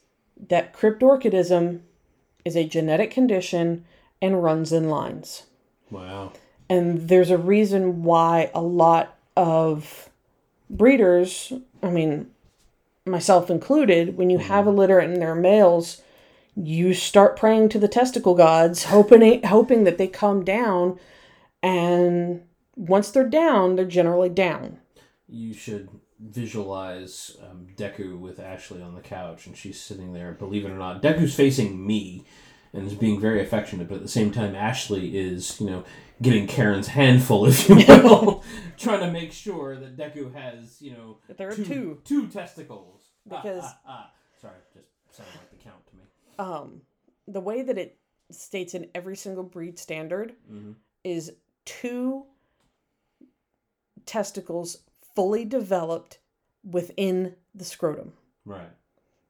[0.48, 1.82] that cryptorchidism
[2.46, 3.84] is a genetic condition
[4.22, 5.48] and runs in lines.
[5.90, 6.34] Wow.
[6.70, 10.10] And there's a reason why a lot of
[10.70, 11.52] breeders,
[11.82, 12.30] I mean,
[13.06, 16.02] myself included, when you have a litter and they're males,
[16.56, 21.00] you start praying to the testicle gods, hoping hoping that they come down
[21.62, 22.44] and
[22.76, 24.80] once they're down, they're generally down.
[25.28, 30.32] You should visualize um, Deku with Ashley on the couch, and she's sitting there.
[30.32, 32.24] Believe it or not, Deku's facing me,
[32.74, 33.90] and is being very affectionate.
[33.90, 35.84] But at the same time, Ashley is, you know,
[36.22, 38.44] getting Karen's handful, if you will,
[38.78, 42.02] trying to make sure that Deku has, you know, That there are two, two.
[42.04, 43.02] two testicles.
[43.32, 44.12] Ah, Because- ah, ah.
[44.42, 46.04] sorry, just sounded like the count to me.
[46.40, 46.82] Um,
[47.28, 47.98] the way that it
[48.32, 50.76] states in every single breed standard Mhm.
[51.04, 51.32] is
[51.66, 52.26] two
[54.06, 54.78] testicles
[55.16, 56.20] fully developed
[56.64, 58.14] within the scrotum.
[58.46, 58.70] Right.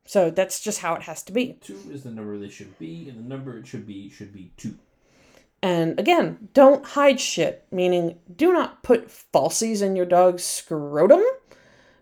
[0.06, 1.54] So that's just how it has to be.
[1.62, 4.52] Two is the number they should be, and the number it should be should be
[4.58, 4.78] two.
[5.62, 11.22] And again, don't hide shit, meaning do not put falsies in your dog's scrotum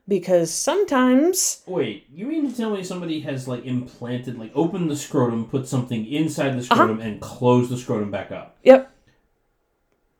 [0.07, 4.95] because sometimes Wait, you mean to tell me somebody has like implanted, like opened the
[4.95, 6.57] scrotum, put something inside Uh-huh.
[6.57, 8.57] the scrotum, and closed the scrotum back up?
[8.63, 8.91] yep.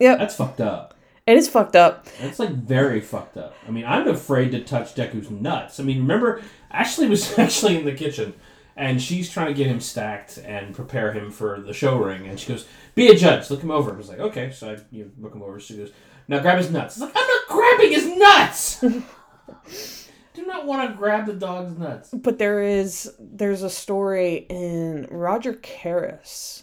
[0.00, 0.94] Yep, That's fucked up.
[1.26, 2.06] it is fucked up.
[2.20, 3.54] That's like very fucked up.
[3.66, 5.80] I mean, I'm afraid to touch Deku's nuts.
[5.80, 8.34] I mean, remember, Ashley was actually in the kitchen
[8.78, 12.26] and she's trying to get him stacked and prepare him for the show ring.
[12.28, 13.92] And she goes, Be a judge, look him over.
[13.92, 14.52] I was like, Okay.
[14.52, 15.58] So I you know, look him over.
[15.58, 15.90] She goes,
[16.28, 17.00] Now grab his nuts.
[17.00, 18.80] I was like, I'm not grabbing his nuts!
[20.34, 22.10] Do not want to grab the dog's nuts.
[22.12, 26.62] But there is there's a story in Roger Caras.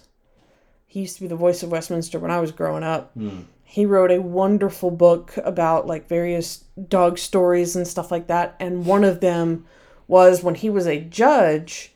[0.87, 3.11] He used to be the voice of Westminster when I was growing up.
[3.15, 3.41] Hmm.
[3.65, 8.55] He wrote a wonderful book about like various dog stories and stuff like that.
[8.61, 9.65] And one of them
[10.07, 11.93] was when he was a judge,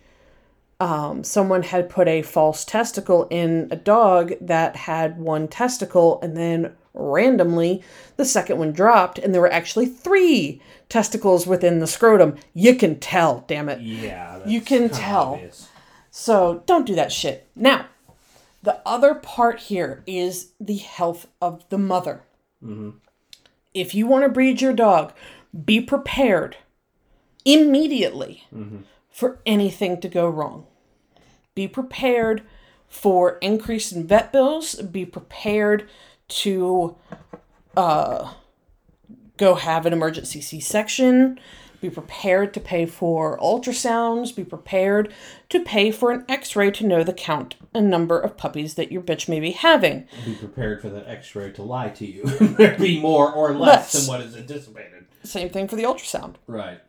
[0.80, 6.38] um, someone had put a false testicle in a dog that had one testicle, and
[6.38, 7.84] then randomly
[8.18, 12.36] the second one dropped, and there were actually three testicles within the scrotum.
[12.54, 13.82] You can tell, damn it.
[13.82, 14.46] Yeah.
[14.46, 15.34] You can tell.
[15.34, 15.68] obvious.
[16.12, 17.48] So don't do that shit.
[17.56, 17.86] Now,
[18.64, 22.24] the other part here is the health of the mother.
[23.74, 25.14] If you want to breed your dog,
[25.66, 26.58] be prepared
[27.46, 28.44] immediately
[29.10, 30.66] for anything to go wrong.
[31.60, 32.44] Be prepared
[32.88, 34.76] for increase in vet bills.
[34.76, 35.90] Be prepared
[36.30, 36.96] to
[37.76, 38.32] uh,
[39.36, 41.38] go have an emergency C section.
[41.82, 44.34] Be prepared to pay for ultrasounds.
[44.34, 45.14] Be prepared
[45.50, 48.90] to pay for an x ray to know the count and number of puppies that
[48.90, 50.08] your bitch may be having.
[50.24, 52.24] Be prepared for that x ray to lie to you.
[52.80, 54.08] be more or less, Less.
[54.08, 55.08] than what is anticipated.
[55.24, 56.36] Same thing for the ultrasound.
[56.48, 56.80] Right.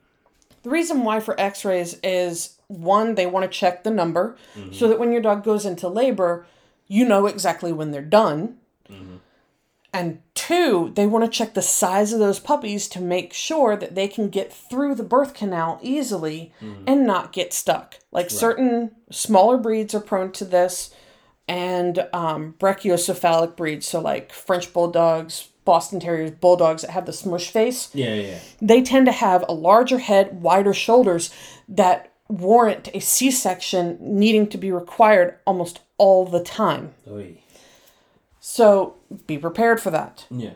[0.62, 4.72] The reason why for x rays is one, they want to check the number mm-hmm.
[4.72, 6.46] so that when your dog goes into labor,
[6.86, 8.58] you know exactly when they're done.
[8.88, 9.16] Mm-hmm.
[9.92, 13.96] And two, they want to check the size of those puppies to make sure that
[13.96, 16.84] they can get through the birth canal easily mm-hmm.
[16.86, 17.98] and not get stuck.
[18.12, 20.94] Like certain smaller breeds are prone to this,
[21.48, 27.50] and um, brachycephalic breeds, so like French bulldogs, Boston Terriers, bulldogs that have the smush
[27.50, 28.38] face Yeah, yeah.
[28.60, 31.30] they tend to have a larger head, wider shoulders
[31.68, 36.94] that warrant a C section needing to be required almost all the time.
[37.10, 37.42] Oy.
[38.40, 38.96] So
[39.26, 40.26] be prepared for that.
[40.30, 40.52] Yeah.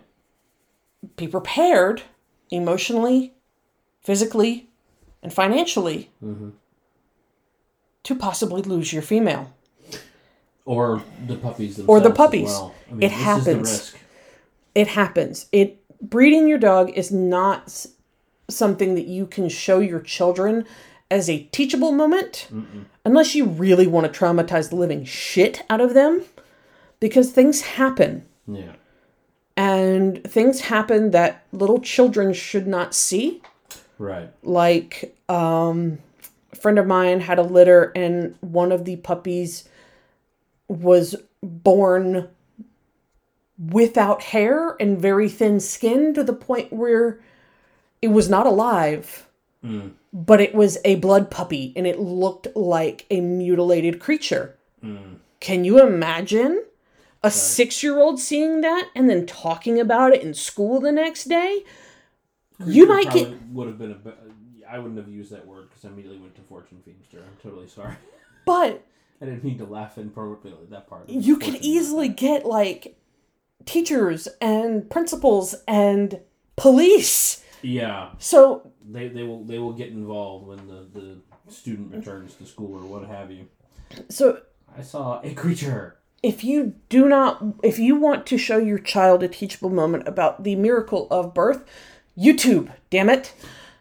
[1.16, 2.02] Be prepared
[2.50, 3.34] emotionally,
[4.00, 4.68] physically,
[5.22, 6.50] and financially mm-hmm.
[8.04, 9.52] to possibly lose your female.
[10.64, 11.78] Or the puppies.
[11.80, 12.48] Or the puppies.
[12.48, 12.74] well.
[12.90, 13.94] I mean, It this Is the happens.
[14.74, 15.46] It happens.
[15.52, 17.86] It breeding your dog is not
[18.48, 20.66] something that you can show your children
[21.10, 22.48] as a teachable moment
[23.04, 26.22] unless you really want to traumatize the living shit out of them
[27.00, 28.72] because things happen Yeah.
[29.56, 33.40] and things happen that little children should not see
[33.98, 34.28] Right.
[34.42, 35.98] like um
[36.52, 39.68] a friend of mine had a litter and one of the puppies
[40.68, 42.28] was born
[43.58, 47.20] without hair and very thin skin to the point where
[48.02, 49.26] it was not alive
[50.12, 54.56] but it was a blood puppy and it looked like a mutilated creature
[55.40, 56.62] can you imagine
[57.22, 61.64] a six-year-old seeing that and then talking about it in school the next day
[62.66, 63.96] you might get would have been a.
[64.70, 67.18] I wouldn't have used that word because I immediately went to fortune fiendster.
[67.18, 67.94] I'm totally sorry.
[68.44, 68.84] but
[69.20, 71.08] I didn't mean to laugh inappropriately at that part.
[71.08, 72.96] you could easily get like
[73.66, 76.20] teachers and principals and
[76.56, 77.42] police.
[77.62, 81.16] Yeah, So they, they will they will get involved when the, the
[81.52, 83.46] student returns to school or what have you.
[84.08, 84.40] so
[84.76, 85.96] I saw a creature.
[86.22, 90.44] if you do not if you want to show your child a teachable moment about
[90.44, 91.64] the miracle of birth,
[92.18, 93.32] YouTube, damn it.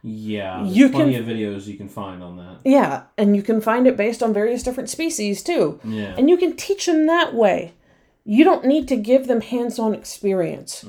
[0.02, 2.58] Yeah, there's You plenty can- of videos you can find on that.
[2.66, 5.80] Yeah, and you can find it based on various different species too.
[5.84, 7.74] Yeah, And you can teach them that way.
[8.26, 10.86] You don't need to give them hands-on experience.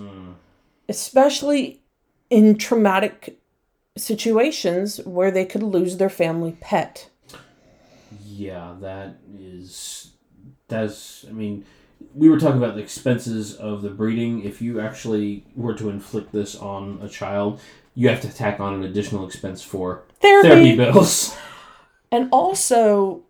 [0.89, 1.81] especially
[2.31, 3.39] in traumatic
[3.97, 7.09] situations where they could lose their family pet.
[8.27, 10.13] Yeah, that is
[10.69, 11.65] that's I mean
[12.15, 14.43] we were talking about the expenses of the breeding.
[14.45, 17.61] If you actually were to inflict this on a child,
[17.95, 20.49] you have to tack on an additional expense for Therapy.
[20.49, 21.37] therapy bills.
[22.13, 23.23] And also,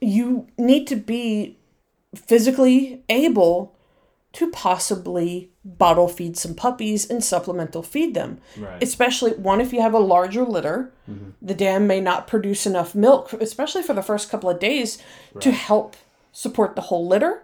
[0.00, 1.57] you need to be
[2.14, 3.74] physically able
[4.32, 8.38] to possibly bottle feed some puppies and supplemental feed them.
[8.56, 8.82] Right.
[8.82, 11.30] Especially, one, if you have a larger litter, mm-hmm.
[11.40, 14.98] the dam may not produce enough milk, especially for the first couple of days,
[15.40, 15.96] to help
[16.32, 17.42] support the whole litter.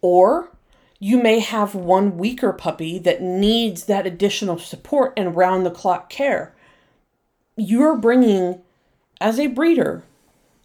[0.00, 0.50] Or
[0.98, 6.10] you may have one weaker puppy that needs that additional support and round the clock
[6.10, 6.54] care.
[7.56, 8.60] You're bringing,
[9.20, 10.02] as a breeder,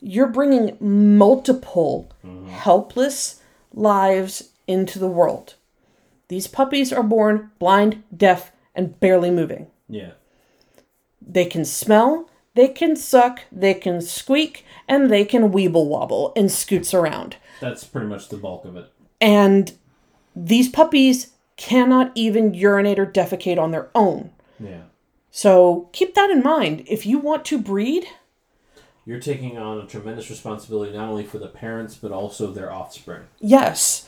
[0.02, 2.12] you're bringing multiple
[2.52, 3.42] helpless
[3.74, 5.56] lives into the world.
[6.28, 9.68] These puppies are born blind, deaf, and barely moving.
[9.90, 10.12] yeah.
[11.24, 16.52] They can smell, they can suck, they can squeak, and they can weeble wobble and
[16.52, 17.38] scoots around.
[17.60, 18.92] That's pretty much the bulk of it.
[19.22, 19.72] And
[20.36, 24.32] these puppies cannot even urinate or defecate on their own.
[24.60, 24.82] Yeah.
[25.30, 26.84] So keep that in mind.
[26.88, 28.06] If you want to breed,
[29.06, 33.24] You're taking on a tremendous responsibility not only for the parents but also their offspring.
[33.40, 34.08] yes.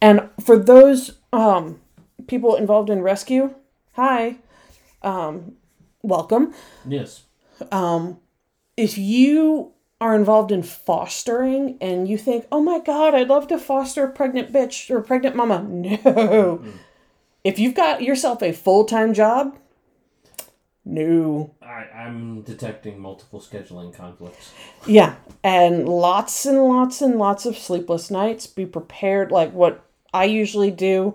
[0.00, 1.80] And for those um,
[2.26, 3.54] people involved in rescue,
[3.92, 4.36] hi,
[5.02, 5.52] um,
[6.02, 6.52] welcome.
[6.86, 7.22] Yes.
[8.76, 13.58] if you are involved in fostering and you think, oh my God, I'd love to
[13.58, 15.62] foster a pregnant bitch or a pregnant mama.
[16.04, 16.62] No.
[17.42, 19.58] If you've got yourself a full time job,
[20.84, 21.54] no.
[21.62, 24.52] I, I'm detecting multiple scheduling conflicts.
[24.86, 25.16] Yeah.
[25.42, 28.46] And lots and lots and lots of sleepless nights.
[28.46, 29.30] Be prepared.
[29.30, 31.14] Like what I usually do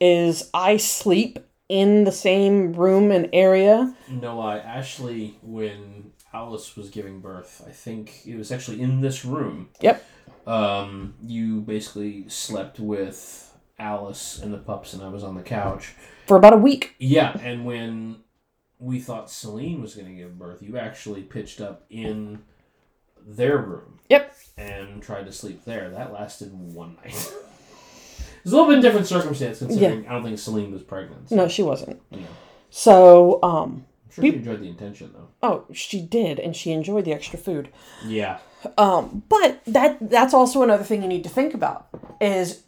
[0.00, 3.94] is I sleep in the same room and area.
[4.08, 9.24] No lie, Ashley, when Alice was giving birth, I think it was actually in this
[9.24, 9.68] room.
[9.80, 10.04] Yep.
[10.46, 15.94] Um, you basically slept with Alice and the pups, and I was on the couch.
[16.26, 16.94] For about a week.
[16.98, 18.16] Yeah, and when
[18.80, 22.40] we thought Celine was going to give birth, you actually pitched up in
[23.24, 24.34] their room Yep.
[24.56, 25.90] and tried to sleep there.
[25.90, 27.32] That lasted one night.
[28.42, 31.28] It's a little bit different circumstance considering I don't think Celine was pregnant.
[31.28, 32.00] so, No, she wasn't.
[32.10, 32.18] know.
[32.70, 35.28] So, um, I'm sure she enjoyed the intention though.
[35.42, 37.68] oh, she did, and she enjoyed the extra food.
[38.02, 38.38] Yeah.
[38.78, 42.62] Um, but that that's also another thing you need to think about is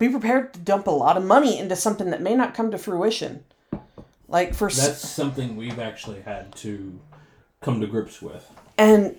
[0.00, 2.78] be prepared to dump a lot of money into something that may not come to
[2.78, 3.44] fruition.
[4.28, 7.00] Like for s- That's something we've actually had to
[7.60, 8.48] come to grips with.
[8.76, 9.16] and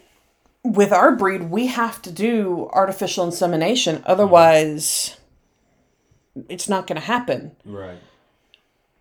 [0.64, 5.16] with our breed, we have to do artificial insemination, otherwise
[6.50, 7.56] it's not going to happen.
[7.66, 7.98] Right.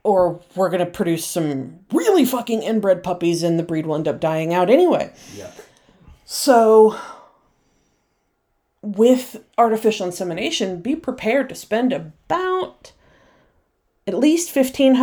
[0.04, 4.06] Or we're going to produce some really fucking inbred puppies and the breed will end
[4.08, 5.12] up dying out anyway.
[5.36, 5.50] Yeah.
[6.24, 6.96] So,
[8.82, 12.92] with artificial insemination, be prepared to spend about
[14.08, 14.94] at least fifteen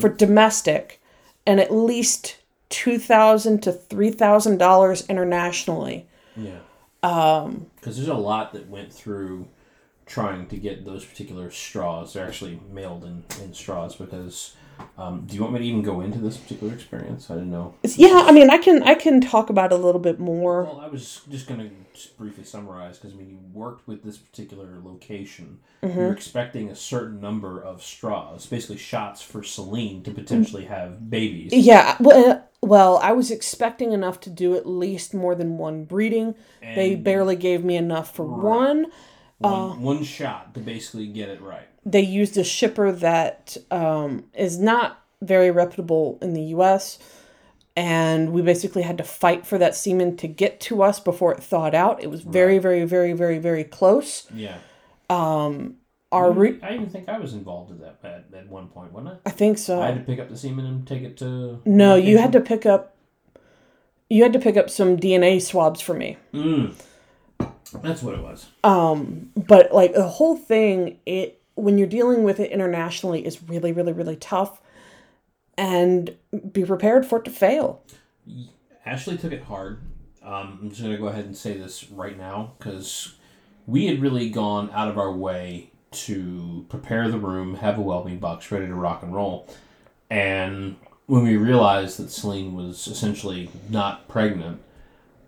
[0.00, 1.00] for domestic,
[1.46, 2.36] and at least
[2.68, 6.06] two thousand to three thousand dollars internationally.
[6.36, 6.60] Yeah.
[7.02, 7.66] Um.
[7.76, 9.48] Because there's a lot that went through
[10.06, 12.12] trying to get those particular straws.
[12.12, 14.54] They're actually mailed in, in straws because.
[14.98, 17.30] Um, do you want me to even go into this particular experience?
[17.30, 17.74] I didn't know.
[17.82, 20.64] Yeah, I mean, I can I can talk about it a little bit more.
[20.64, 24.02] Well, I was just going to just briefly summarize because I mean, you worked with
[24.02, 25.98] this particular location, Mm-hmm.
[25.98, 31.52] you're expecting a certain number of straws, basically shots for Celine to potentially have babies.
[31.52, 36.36] Yeah, well, well, I was expecting enough to do at least more than one breeding.
[36.60, 38.86] they barely gave me enough for one.
[39.50, 41.66] One, one shot to basically get it right.
[41.84, 46.98] they used a shipper that um, is not very reputable in the US.
[47.74, 51.42] And we basically had to fight for that semen to get to us before it
[51.42, 52.02] thawed out.
[52.02, 54.26] It was very, very, very, very, very close.
[54.34, 54.58] Yeah.
[56.12, 59.18] Our re- I even think I was involved in that at, at one point, wasn't
[59.24, 59.80] I I think so.
[59.80, 59.84] I?
[59.84, 61.60] I had to pick up the semen and take it to.
[61.64, 62.94] no, you had to pick up.
[64.10, 66.18] You had to pick up some DNA swabs for me.
[66.34, 66.74] Mm.
[67.72, 68.46] That's what it was.
[68.64, 73.72] Um, but like the whole thing it when you're dealing with it internationally is really
[73.72, 74.60] really really tough
[75.58, 76.16] and
[76.52, 77.82] be prepared for it to fail
[78.84, 79.80] Ashley took it hard.
[80.22, 83.14] Um, I'm just gonna go ahead and say this right now because
[83.66, 88.18] we had really gone out of our way to prepare the room, have a whelping
[88.18, 89.48] box ready to rock and roll,
[90.10, 94.62] and when we realized that Celine was essentially not pregnant,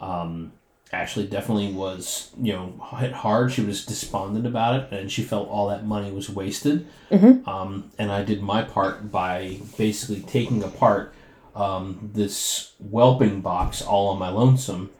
[0.01, 0.53] um,
[0.95, 3.53] Ashley definitely was, you know, hit hard.
[3.53, 6.87] She was despondent about it, and she felt all that money was wasted.
[7.11, 7.49] Mm-hmm.
[7.49, 11.13] Um, and I did my part by basically taking apart
[11.55, 14.91] um, this whelping box all on my lonesome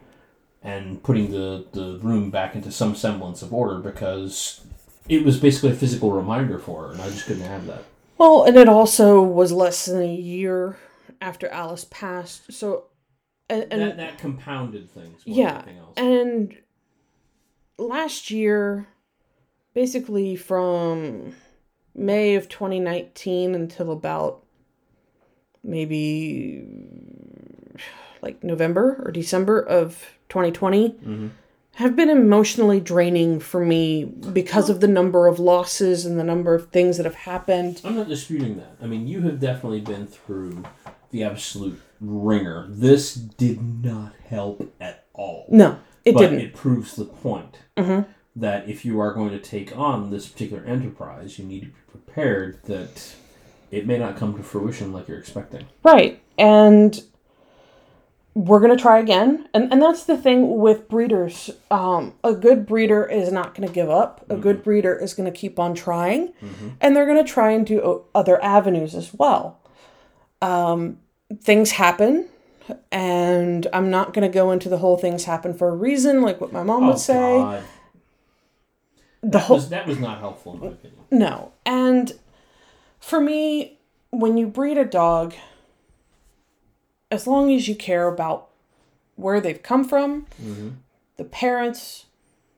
[0.61, 4.65] and putting the, the room back into some semblance of order because
[5.07, 7.83] it was basically a physical reminder for her, and I just couldn't have that.
[8.17, 10.77] Well, and it also was less than a year
[11.21, 12.51] after Alice passed.
[12.51, 12.85] So,
[13.49, 15.93] and, and that, that compounded things yeah, than anything else.
[15.97, 16.57] and
[17.77, 18.87] last year,
[19.73, 21.33] basically from
[21.93, 24.43] May of 2019 until about
[25.63, 26.63] maybe
[28.21, 31.29] like November or December of 2020 Mhm.
[31.75, 36.55] have been emotionally draining for me because of the number of losses and the number
[36.55, 37.81] of things that have happened.
[37.83, 38.77] I'm not disputing that.
[38.81, 40.63] I mean, you have definitely been through
[41.15, 42.65] the absolute wringer.
[42.69, 45.45] This did not help at all.
[45.49, 46.39] No, it but didn't.
[46.41, 48.05] it proves the point Mhm.
[48.35, 51.73] that if you are going to take on this particular enterprise, you need to be
[51.89, 53.15] prepared that
[53.71, 55.65] it may not come to fruition like you're expecting.
[55.83, 56.21] Right.
[56.37, 57.01] And
[58.33, 59.47] we're going to try again.
[59.53, 61.49] And, and that's the thing with breeders.
[61.71, 64.25] Um, a good breeder is not going to give up.
[64.29, 66.33] A good breeder is going to keep on trying.
[66.81, 69.59] And they're going to try and do other avenues as well.
[70.41, 70.97] Um,
[71.41, 72.27] things happen.
[72.91, 76.41] And I'm not going to go into the whole things happen for a reason, like
[76.41, 77.33] what my mom would oh, say.
[77.35, 77.63] Oh, God.
[79.21, 80.99] The That whole was, that was not helpful in my opinion.
[81.11, 81.51] No.
[81.65, 82.13] And
[82.99, 85.33] for me, when you breed a dog,
[87.11, 88.49] as long as you care about
[89.15, 90.69] where they've come from, mm-hmm.
[91.17, 92.05] the parents,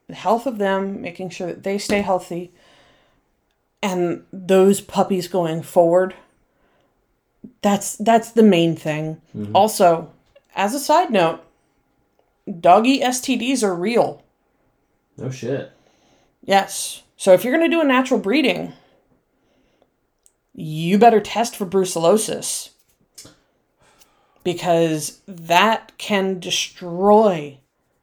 [0.08, 2.52] the health of them, making sure that they stay healthy,
[3.82, 6.16] and those puppies going forward,
[7.62, 9.22] that's that's the main thing.
[9.36, 9.56] Mm-hmm.
[9.56, 10.12] Also,
[10.56, 11.42] as a side note,
[12.60, 14.24] doggy STDs are real.
[15.18, 15.72] No shit.
[16.44, 17.04] Yes.
[17.18, 18.74] So if you're going to do a natural breeding,
[20.54, 22.70] you better test for brucellosis
[24.44, 27.58] because that can destroy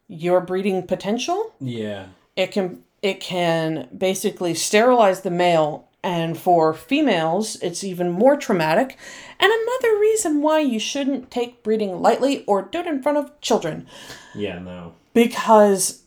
[0.08, 1.54] your breeding potential.
[1.60, 2.06] Yeah.
[2.36, 8.96] It can it can basically sterilize the male and for females it's even more traumatic.
[9.40, 13.40] And another reason why you shouldn't take breeding lightly or do it in front of
[13.40, 13.86] children
[14.34, 14.92] Yeah, no.
[15.14, 16.02] because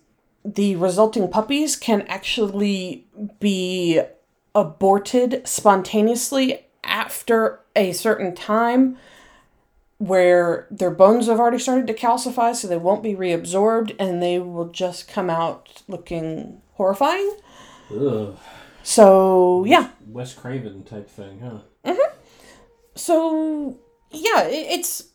[0.45, 3.05] the resulting puppies can actually
[3.39, 3.99] be
[4.55, 8.97] aborted spontaneously after a certain time
[9.97, 14.39] where their bones have already started to calcify so they won't be reabsorbed and they
[14.39, 17.35] will just come out looking horrifying.
[17.91, 18.37] Ugh.
[18.87, 19.89] So, yeah.
[20.07, 21.59] Wes Craven type thing, huh?
[21.83, 22.09] Mhm.
[22.95, 23.77] So,
[24.11, 25.09] yeah, it, it's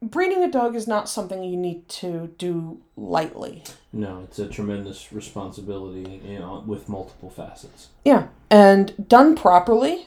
[0.00, 3.64] breeding a dog is not something you need to do lightly.
[3.92, 7.88] No, it's a tremendous responsibility you know, with multiple facets.
[8.04, 10.06] Yeah, and done properly,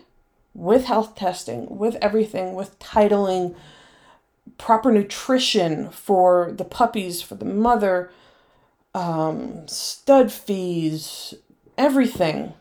[0.54, 3.56] with health testing, with everything, with titling,
[4.58, 8.10] proper nutrition for the puppies, for the mother,
[8.94, 11.34] um, stud fees,
[11.78, 12.54] everything,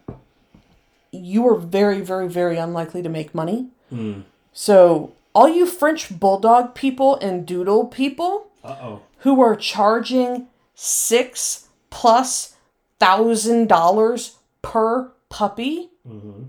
[1.10, 3.68] you are very, very, very unlikely to make money.
[3.90, 4.20] Hmm.
[4.52, 9.02] So, all you French bulldog people and doodle people Uh oh.
[9.18, 12.56] who are charging six plus
[12.98, 16.44] thousand dollars per puppy, Mm-hmm.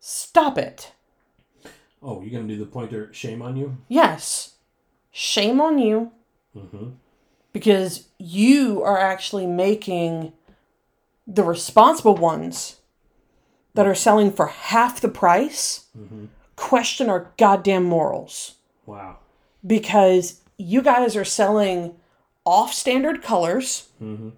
[0.00, 0.92] stop it.
[2.02, 3.76] Oh, you're gonna do the pointer shame on you?
[3.88, 4.54] Yes,
[5.12, 6.10] shame on you
[6.56, 6.88] Mm-hmm.
[7.52, 10.32] because you are actually making
[11.26, 12.76] the responsible ones
[13.74, 15.86] that are selling for half the price
[16.56, 18.54] question our goddamn morals.
[18.86, 19.18] Wow.
[19.66, 21.96] because you guys are selling
[22.44, 24.28] off standard colors Mm-hmm.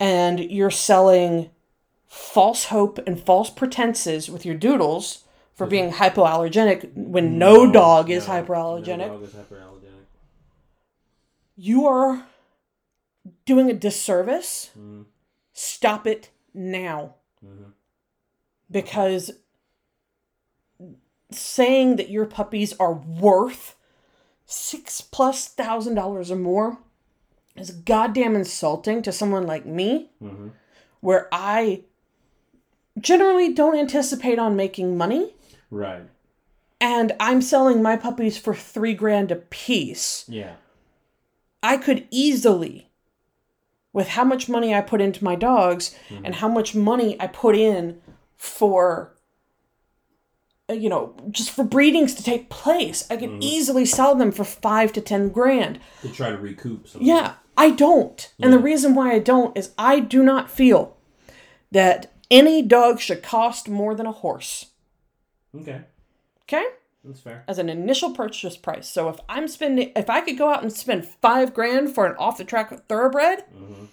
[0.00, 1.50] and you're selling
[2.08, 5.24] false hope and false pretenses with your doodles
[5.54, 8.98] for being hypoallergenic when no, dog is no, hypoallergenic.
[8.98, 10.06] No dog is hyperallergenic.
[11.56, 12.26] You are
[13.44, 14.70] doing a disservice.
[14.78, 15.04] Mm.
[15.60, 17.14] Stop it now.
[17.44, 17.72] Mhm.
[18.70, 19.32] Because
[21.32, 23.74] saying that your puppies are worth
[24.46, 26.78] six plus thousand dollars or more
[27.56, 30.52] is goddamn insulting to someone like me, Mhm.
[31.00, 31.82] where I
[32.96, 35.34] generally don't anticipate on making money.
[35.72, 36.02] Right.
[36.80, 40.24] And I'm selling my puppies for three grand a piece.
[40.28, 40.54] Yeah.
[41.64, 42.87] I could easily,
[43.92, 47.56] with how much money I put into my dogs and how much money I put
[47.56, 48.00] in
[48.36, 49.14] for
[50.70, 53.06] uh, you know, just for breedings to take place.
[53.10, 55.80] I could easily sell them for five to ten grand.
[56.02, 57.00] To try to recoup some.
[57.02, 58.32] Yeah, I don't.
[58.38, 60.96] And the reason why I don't is I do not feel
[61.70, 64.66] that any dog should cost more than a horse.
[65.54, 65.80] Okay.
[66.42, 66.64] Okay?
[67.04, 67.44] That's fair.
[67.48, 68.88] As an initial purchase price.
[68.88, 72.16] So if I'm spending, if I could go out and spend five grand for an
[72.16, 73.84] off the track thoroughbred, Mm-hmm.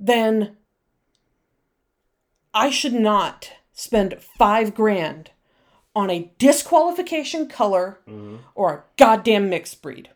[0.00, 0.56] then
[2.54, 5.30] I should not spend five grand
[5.94, 8.36] on a disqualification color Mm-hmm.
[8.54, 10.10] or a goddamn mixed breed.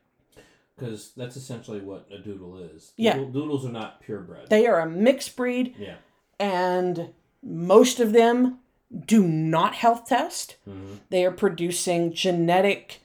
[0.77, 2.93] Because that's essentially what a doodle is.
[2.97, 3.17] Yeah.
[3.17, 4.49] Doodle- Doodles are not purebred.
[4.49, 5.97] They are a mixed breed, yeah.
[6.41, 7.11] and
[7.43, 8.59] most of them
[9.07, 10.57] do not health test.
[10.69, 10.95] Mm-hmm.
[11.11, 13.01] They are producing genetic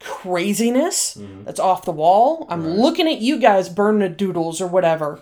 [0.00, 2.46] craziness that's off the wall.
[2.48, 2.76] I'm Right.
[2.76, 5.20] looking at you guys Bernedoodles or whatever.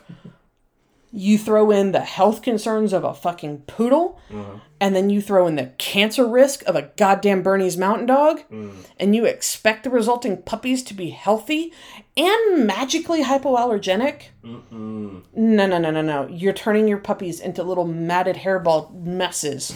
[1.18, 4.58] You throw in the health concerns of a fucking poodle, Uh-huh.
[4.80, 8.42] and then you throw in the cancer risk of a goddamn Bernese Mountain Dog,
[9.00, 11.72] and you expect the resulting puppies to be healthy
[12.18, 14.24] and magically hypoallergenic.
[14.44, 15.22] Mm-mm.
[15.34, 16.26] No, no, no, no, no.
[16.28, 19.74] You're turning your puppies into little matted hairball messes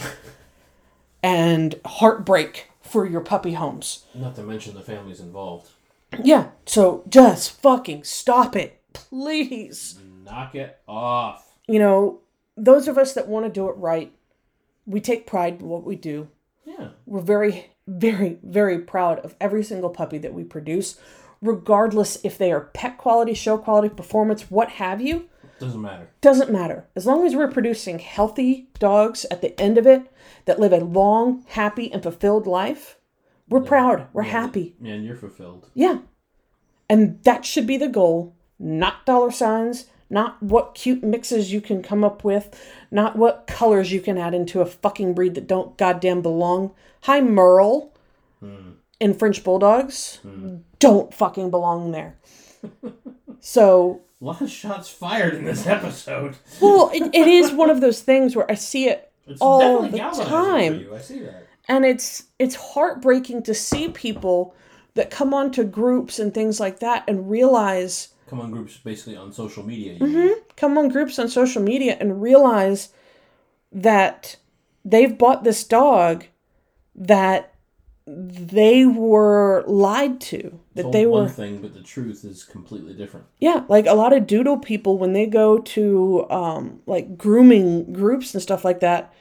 [1.23, 4.05] and heartbreak for your puppy homes.
[4.13, 5.69] Not to mention the families involved.
[6.23, 9.97] Yeah, so just fucking stop it, please.
[10.31, 11.57] Knock it off.
[11.67, 12.21] You know,
[12.55, 14.13] those of us that want to do it right,
[14.85, 16.29] we take pride in what we do.
[16.63, 16.89] Yeah.
[17.05, 20.97] We're very, very, very proud of every single puppy that we produce,
[21.41, 25.27] regardless if they are pet quality, show quality, performance, what have you.
[25.59, 26.09] Doesn't matter.
[26.21, 26.87] Doesn't matter.
[26.95, 30.11] As long as we're producing healthy dogs at the end of it
[30.45, 32.97] that live a long, happy, and fulfilled life,
[33.49, 34.07] we're proud.
[34.13, 34.75] We're happy.
[34.81, 35.69] Yeah, and you're fulfilled.
[35.73, 35.99] Yeah.
[36.89, 41.81] And that should be the goal, not dollar signs, not what cute mixes you can
[41.81, 42.53] come up with,
[42.91, 46.71] not what colors you can add into a fucking breed that don't goddamn belong.
[47.03, 47.93] Hi, Merle
[48.39, 48.71] hmm.
[48.99, 50.57] and French Bulldogs hmm.
[50.79, 52.17] don't fucking belong there.
[53.39, 56.35] so A lot of shots fired in this episode.
[56.61, 59.97] Well, it, it is one of those things where I see it It's all the
[59.97, 60.75] time.
[60.75, 60.95] for you.
[60.95, 61.47] I see that.
[61.69, 64.53] and it's it's heartbreaking to see people
[64.93, 69.33] that come onto groups and things like that and realize Come on groups basically on
[69.33, 69.91] social media.
[69.95, 70.39] You Mm-hmm.
[70.55, 72.93] come on groups on social media and realize
[73.73, 74.37] that
[74.85, 76.23] they've bought this dog
[76.95, 77.53] that
[78.07, 82.93] they were lied to that Told they one were thing, but the truth is completely
[82.93, 83.25] different.
[83.41, 88.33] Yeah, like a lot of doodle people when they go to um like grooming groups
[88.33, 89.13] and stuff like that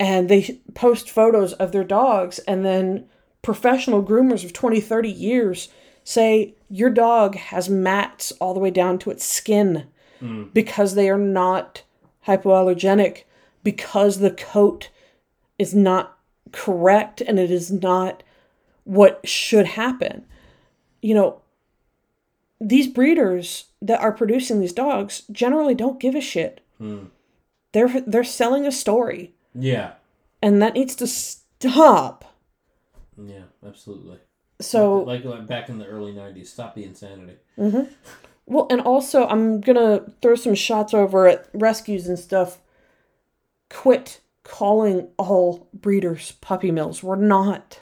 [0.00, 3.06] and they post photos of their dogs and then
[3.42, 5.68] professional groomers of 20 30 years
[6.02, 9.86] say your dog has mats all the way down to its skin
[10.20, 10.52] mm.
[10.52, 11.82] because they are not
[12.26, 13.24] hypoallergenic
[13.62, 14.90] because the coat
[15.58, 16.18] is not
[16.52, 18.22] correct and it is not
[18.84, 20.24] what should happen
[21.00, 21.40] you know
[22.60, 26.60] these breeders that are producing these dogs generally don't give a shit.
[26.80, 27.08] Mm.
[27.72, 29.94] They're they're selling a story, Yeah.
[30.40, 32.24] and that needs to stop.
[33.16, 34.18] Yeah, absolutely.
[34.64, 37.36] So like, like back in the early '90s, stop the insanity.
[37.58, 37.88] Mhm.
[38.46, 42.58] well, and also I'm gonna throw some shots over at rescues and stuff.
[43.70, 47.02] Quit calling all breeders puppy mills.
[47.02, 47.80] We're not.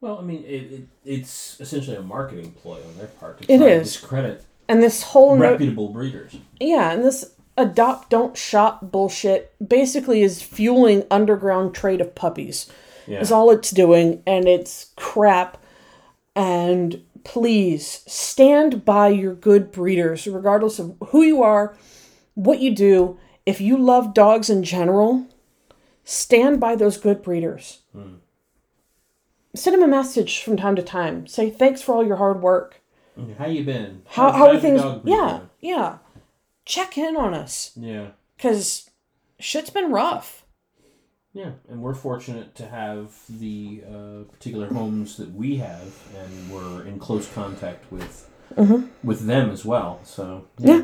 [0.00, 3.58] Well, I mean, it, it it's essentially a marketing ploy on their part to It
[3.58, 6.36] try and discredit And this whole no- reputable breeders.
[6.60, 12.70] Yeah, and this adopt don't shop bullshit basically is fueling underground trade of puppies.
[13.06, 13.20] Yeah.
[13.20, 15.62] Is all it's doing and it's crap.
[16.36, 21.76] And please stand by your good breeders regardless of who you are,
[22.34, 23.18] what you do.
[23.46, 25.26] If you love dogs in general,
[26.04, 27.80] stand by those good breeders.
[27.92, 28.14] Hmm.
[29.54, 31.26] Send them a message from time to time.
[31.26, 32.80] Say thanks for all your hard work.
[33.18, 33.34] Mm-hmm.
[33.34, 34.02] How you been?
[34.06, 34.82] How, How's- how are things?
[35.04, 35.98] Yeah, yeah.
[36.64, 38.08] Check in on us Yeah.
[38.36, 38.90] because
[39.38, 40.43] shit's been rough.
[41.34, 46.84] Yeah, and we're fortunate to have the uh, particular homes that we have, and we're
[46.86, 48.30] in close contact with
[49.02, 50.00] with them as well.
[50.04, 50.68] So Mm-hmm.
[50.68, 50.82] Yeah.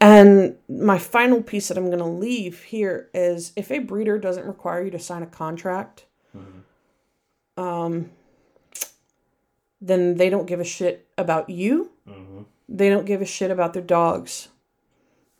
[0.00, 4.46] And my final piece that I'm going to leave here is if a breeder doesn't
[4.46, 6.04] require you to sign a contract,
[7.56, 8.10] um,
[9.80, 11.90] then they don't give a shit about you.
[12.08, 12.44] Mhm.
[12.68, 14.48] They don't give a shit about their dogs.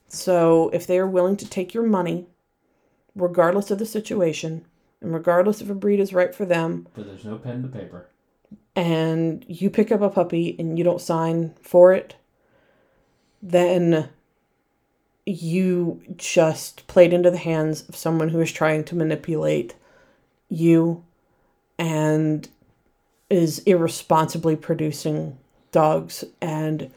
[0.09, 2.27] So if they are willing to take your money,
[3.21, 4.65] regardless of the situation,
[5.01, 8.09] and regardless if a breed is right for them, but there's no pen to paper.
[8.75, 12.17] and you pick up a puppy and you don't sign for it,
[13.43, 14.09] then
[15.27, 19.75] you just played into the hands of someone who is trying to manipulate
[20.49, 21.05] you
[21.79, 22.49] and
[23.29, 25.37] is irresponsibly producing
[25.71, 26.91] dogs and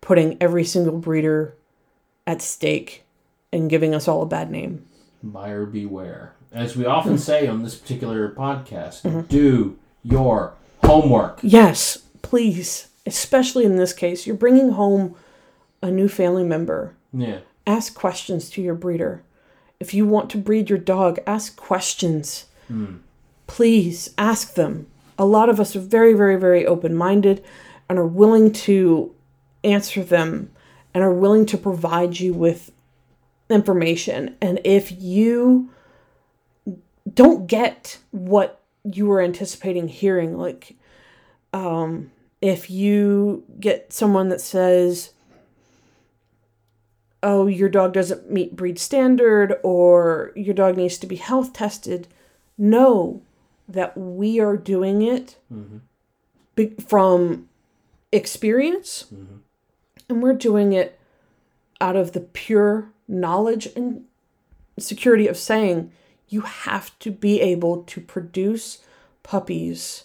[0.00, 1.54] putting every single breeder
[2.26, 3.02] at stake
[3.52, 4.86] and giving us all a bad name.
[5.22, 6.34] Buyer beware.
[6.52, 7.18] As we often mm.
[7.18, 9.22] say on this particular podcast, mm-hmm.
[9.22, 10.54] do your
[10.84, 11.40] homework.
[11.42, 15.14] Yes, please, especially in this case, you're bringing home
[15.82, 16.94] a new family member.
[17.12, 17.40] Yeah.
[17.66, 19.22] Ask questions to your breeder.
[19.80, 22.46] If you want to breed your dog, ask questions.
[22.70, 23.00] Mm.
[23.46, 24.86] Please ask them.
[25.18, 27.44] A lot of us are very, very, very open minded
[27.88, 29.14] and are willing to
[29.64, 30.50] answer them
[30.94, 32.70] and are willing to provide you with
[33.50, 34.36] information.
[34.40, 35.70] And if you
[37.12, 40.76] don't get what you were anticipating hearing, like
[41.52, 45.12] um, if you get someone that says,
[47.22, 52.06] oh, your dog doesn't meet breed standard or your dog needs to be health tested,
[52.56, 53.22] know
[53.68, 55.36] that we are doing it
[56.54, 57.48] be- from
[58.12, 59.06] experience.
[60.08, 60.98] And we're doing it
[61.80, 64.04] out of the pure knowledge and
[64.78, 65.90] security of saying
[66.28, 68.84] you have to be able to produce
[69.22, 70.04] puppies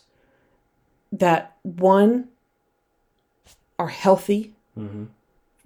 [1.12, 2.30] that one
[3.78, 5.06] are healthy mm-hmm.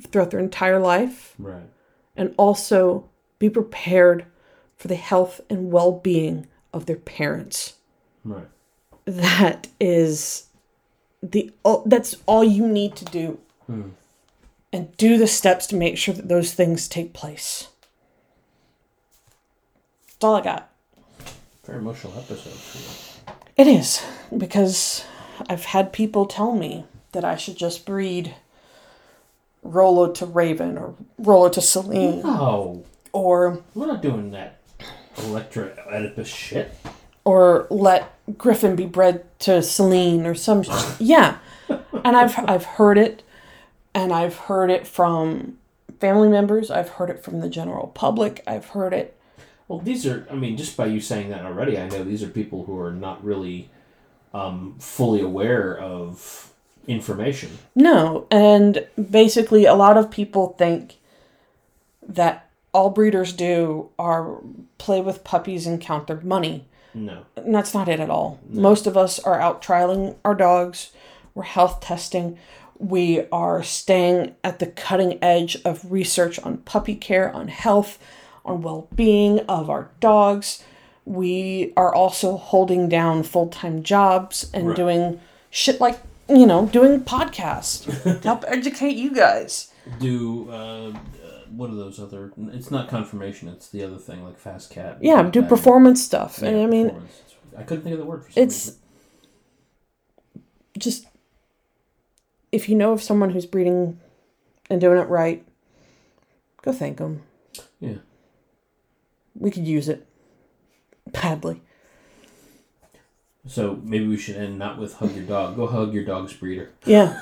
[0.08, 1.70] throughout their entire life Right.
[2.16, 3.10] and also
[3.40, 4.26] be prepared
[4.76, 7.76] for the health and well-being of their parents
[8.24, 8.48] Right.
[9.06, 10.48] that is
[11.24, 11.52] the
[11.86, 13.92] that's all you need to do mm.
[14.74, 17.68] And do the steps to make sure that those things take place
[20.08, 20.70] that's all i got
[21.66, 22.78] Very emotional episode for
[23.32, 23.36] you.
[23.56, 24.04] it is
[24.38, 25.06] because
[25.50, 28.36] i've had people tell me that i should just breed
[29.64, 34.56] rolo to raven or rolo to celine No, or we're not doing that
[35.24, 36.76] Electra Oedipus shit.
[37.26, 41.40] or let Griffin be bred to Celine or some sh- yeah.
[42.06, 43.24] And I've I've heard it
[43.98, 45.58] and I've heard it from
[46.00, 49.18] family members, I've heard it from the general public, I've heard it
[49.68, 52.30] Well, these are, I mean, just by you saying that already, I know these are
[52.30, 53.70] people who are not really
[54.36, 56.54] um, fully aware of
[56.86, 57.50] information.
[57.76, 60.98] no, and basically a lot of people think
[62.08, 64.38] that all breeders do are
[64.78, 66.66] play with puppies and count their money.
[66.94, 67.26] No.
[67.36, 68.40] And that's not it at all.
[68.48, 70.92] Most of us are out trialing our dogs.
[71.34, 72.38] We're health testing.
[72.80, 77.98] We are staying at the cutting edge of research on puppy care, on health,
[78.46, 80.64] on well being of our dogs.
[81.06, 84.76] We are also holding down full time jobs and Right.
[84.78, 85.20] doing
[85.50, 86.00] shit like,
[86.30, 89.72] you know, doing podcasts to help educate you guys.
[90.00, 90.94] Do, uh, uh,
[91.50, 94.98] what are those other, it's not conformation, it's the other thing, like Fast Cat.
[95.02, 96.40] Yeah, do performance stuff.
[96.42, 97.08] Yeah, and I mean.
[97.58, 98.82] I couldn't think of the word for it's reason.
[100.78, 101.08] just
[102.52, 104.00] if you know of someone who's breeding
[104.70, 105.46] and doing it right,
[106.62, 107.24] go thank them.
[107.80, 107.98] Yeah.
[109.36, 110.08] We could use it
[111.12, 111.62] badly.
[113.48, 115.56] So maybe we should end not with hug your dog.
[115.56, 116.72] Go hug your dog's breeder.
[116.86, 117.22] Yeah.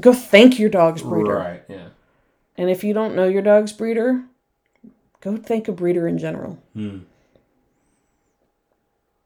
[0.00, 1.36] go thank your dog's breeder.
[1.36, 1.88] Right, yeah.
[2.56, 4.24] And if you don't know your dog's breeder,
[5.20, 6.58] go thank a breeder in general.
[6.74, 7.00] Hmm.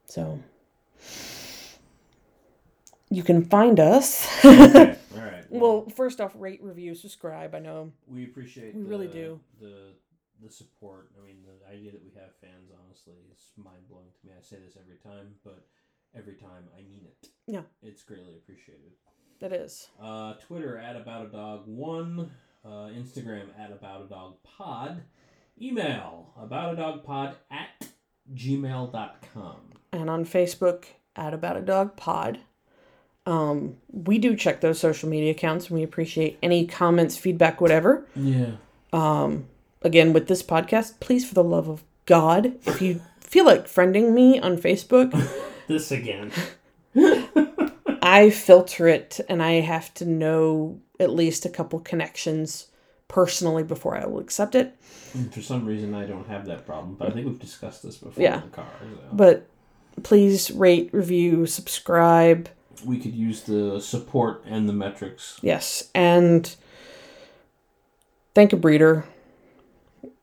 [0.05, 0.39] So
[3.09, 4.27] you can find us.
[4.43, 4.97] Okay,
[5.49, 5.61] right.
[5.61, 7.55] well, first off, rate, review, subscribe.
[7.55, 7.91] I know.
[8.07, 9.39] we appreciate we the, really do.
[9.59, 9.93] the
[10.43, 11.09] the support.
[11.19, 14.33] I mean, the idea that we have fans, honestly, is mind blowing to me.
[14.37, 15.65] I say this every time, but
[16.15, 17.29] every time I mean it.
[17.47, 17.61] Yeah.
[17.81, 18.91] It's greatly appreciated.
[19.39, 19.89] That is.
[20.01, 22.31] Uh, Twitter at about a dog one,
[22.65, 25.03] uh, Instagram at about a dog pod,
[25.59, 27.87] email about a dog pod at
[28.33, 29.55] gmail.com.
[29.93, 30.85] and on Facebook
[31.15, 32.39] at About a Dog Pod.
[33.27, 38.05] Um, we do check those social media accounts and we appreciate any comments, feedback, whatever.
[38.15, 38.51] Yeah.
[38.93, 39.45] Um,
[39.83, 44.11] Again, with this podcast, please, for the love of God, if you feel like friending
[44.13, 45.11] me on Facebook,
[45.67, 46.31] This again.
[48.01, 52.67] I filter it and I have to know at least a couple connections
[53.07, 54.75] personally before I will accept it.
[55.13, 57.97] And for some reason, I don't have that problem, but I think we've discussed this
[57.97, 58.37] before Yeah.
[58.43, 58.65] in the car.
[58.81, 58.99] so.
[59.13, 59.47] But
[60.03, 62.49] please rate, review, subscribe.
[62.85, 65.39] We could use the support and the metrics.
[65.41, 66.55] Yes, and
[68.33, 69.05] thank a breeder.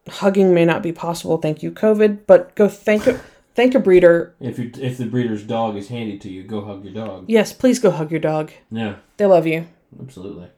[0.09, 3.19] Hugging may not be possible, thank you, COVID, but go thank a
[3.55, 4.35] thank a breeder.
[4.39, 7.25] If you if the breeder's dog is handy to you, go hug your dog.
[7.29, 8.51] Yes, please go hug your dog.
[8.71, 9.67] Yeah, They love you.
[10.01, 10.49] absolutely.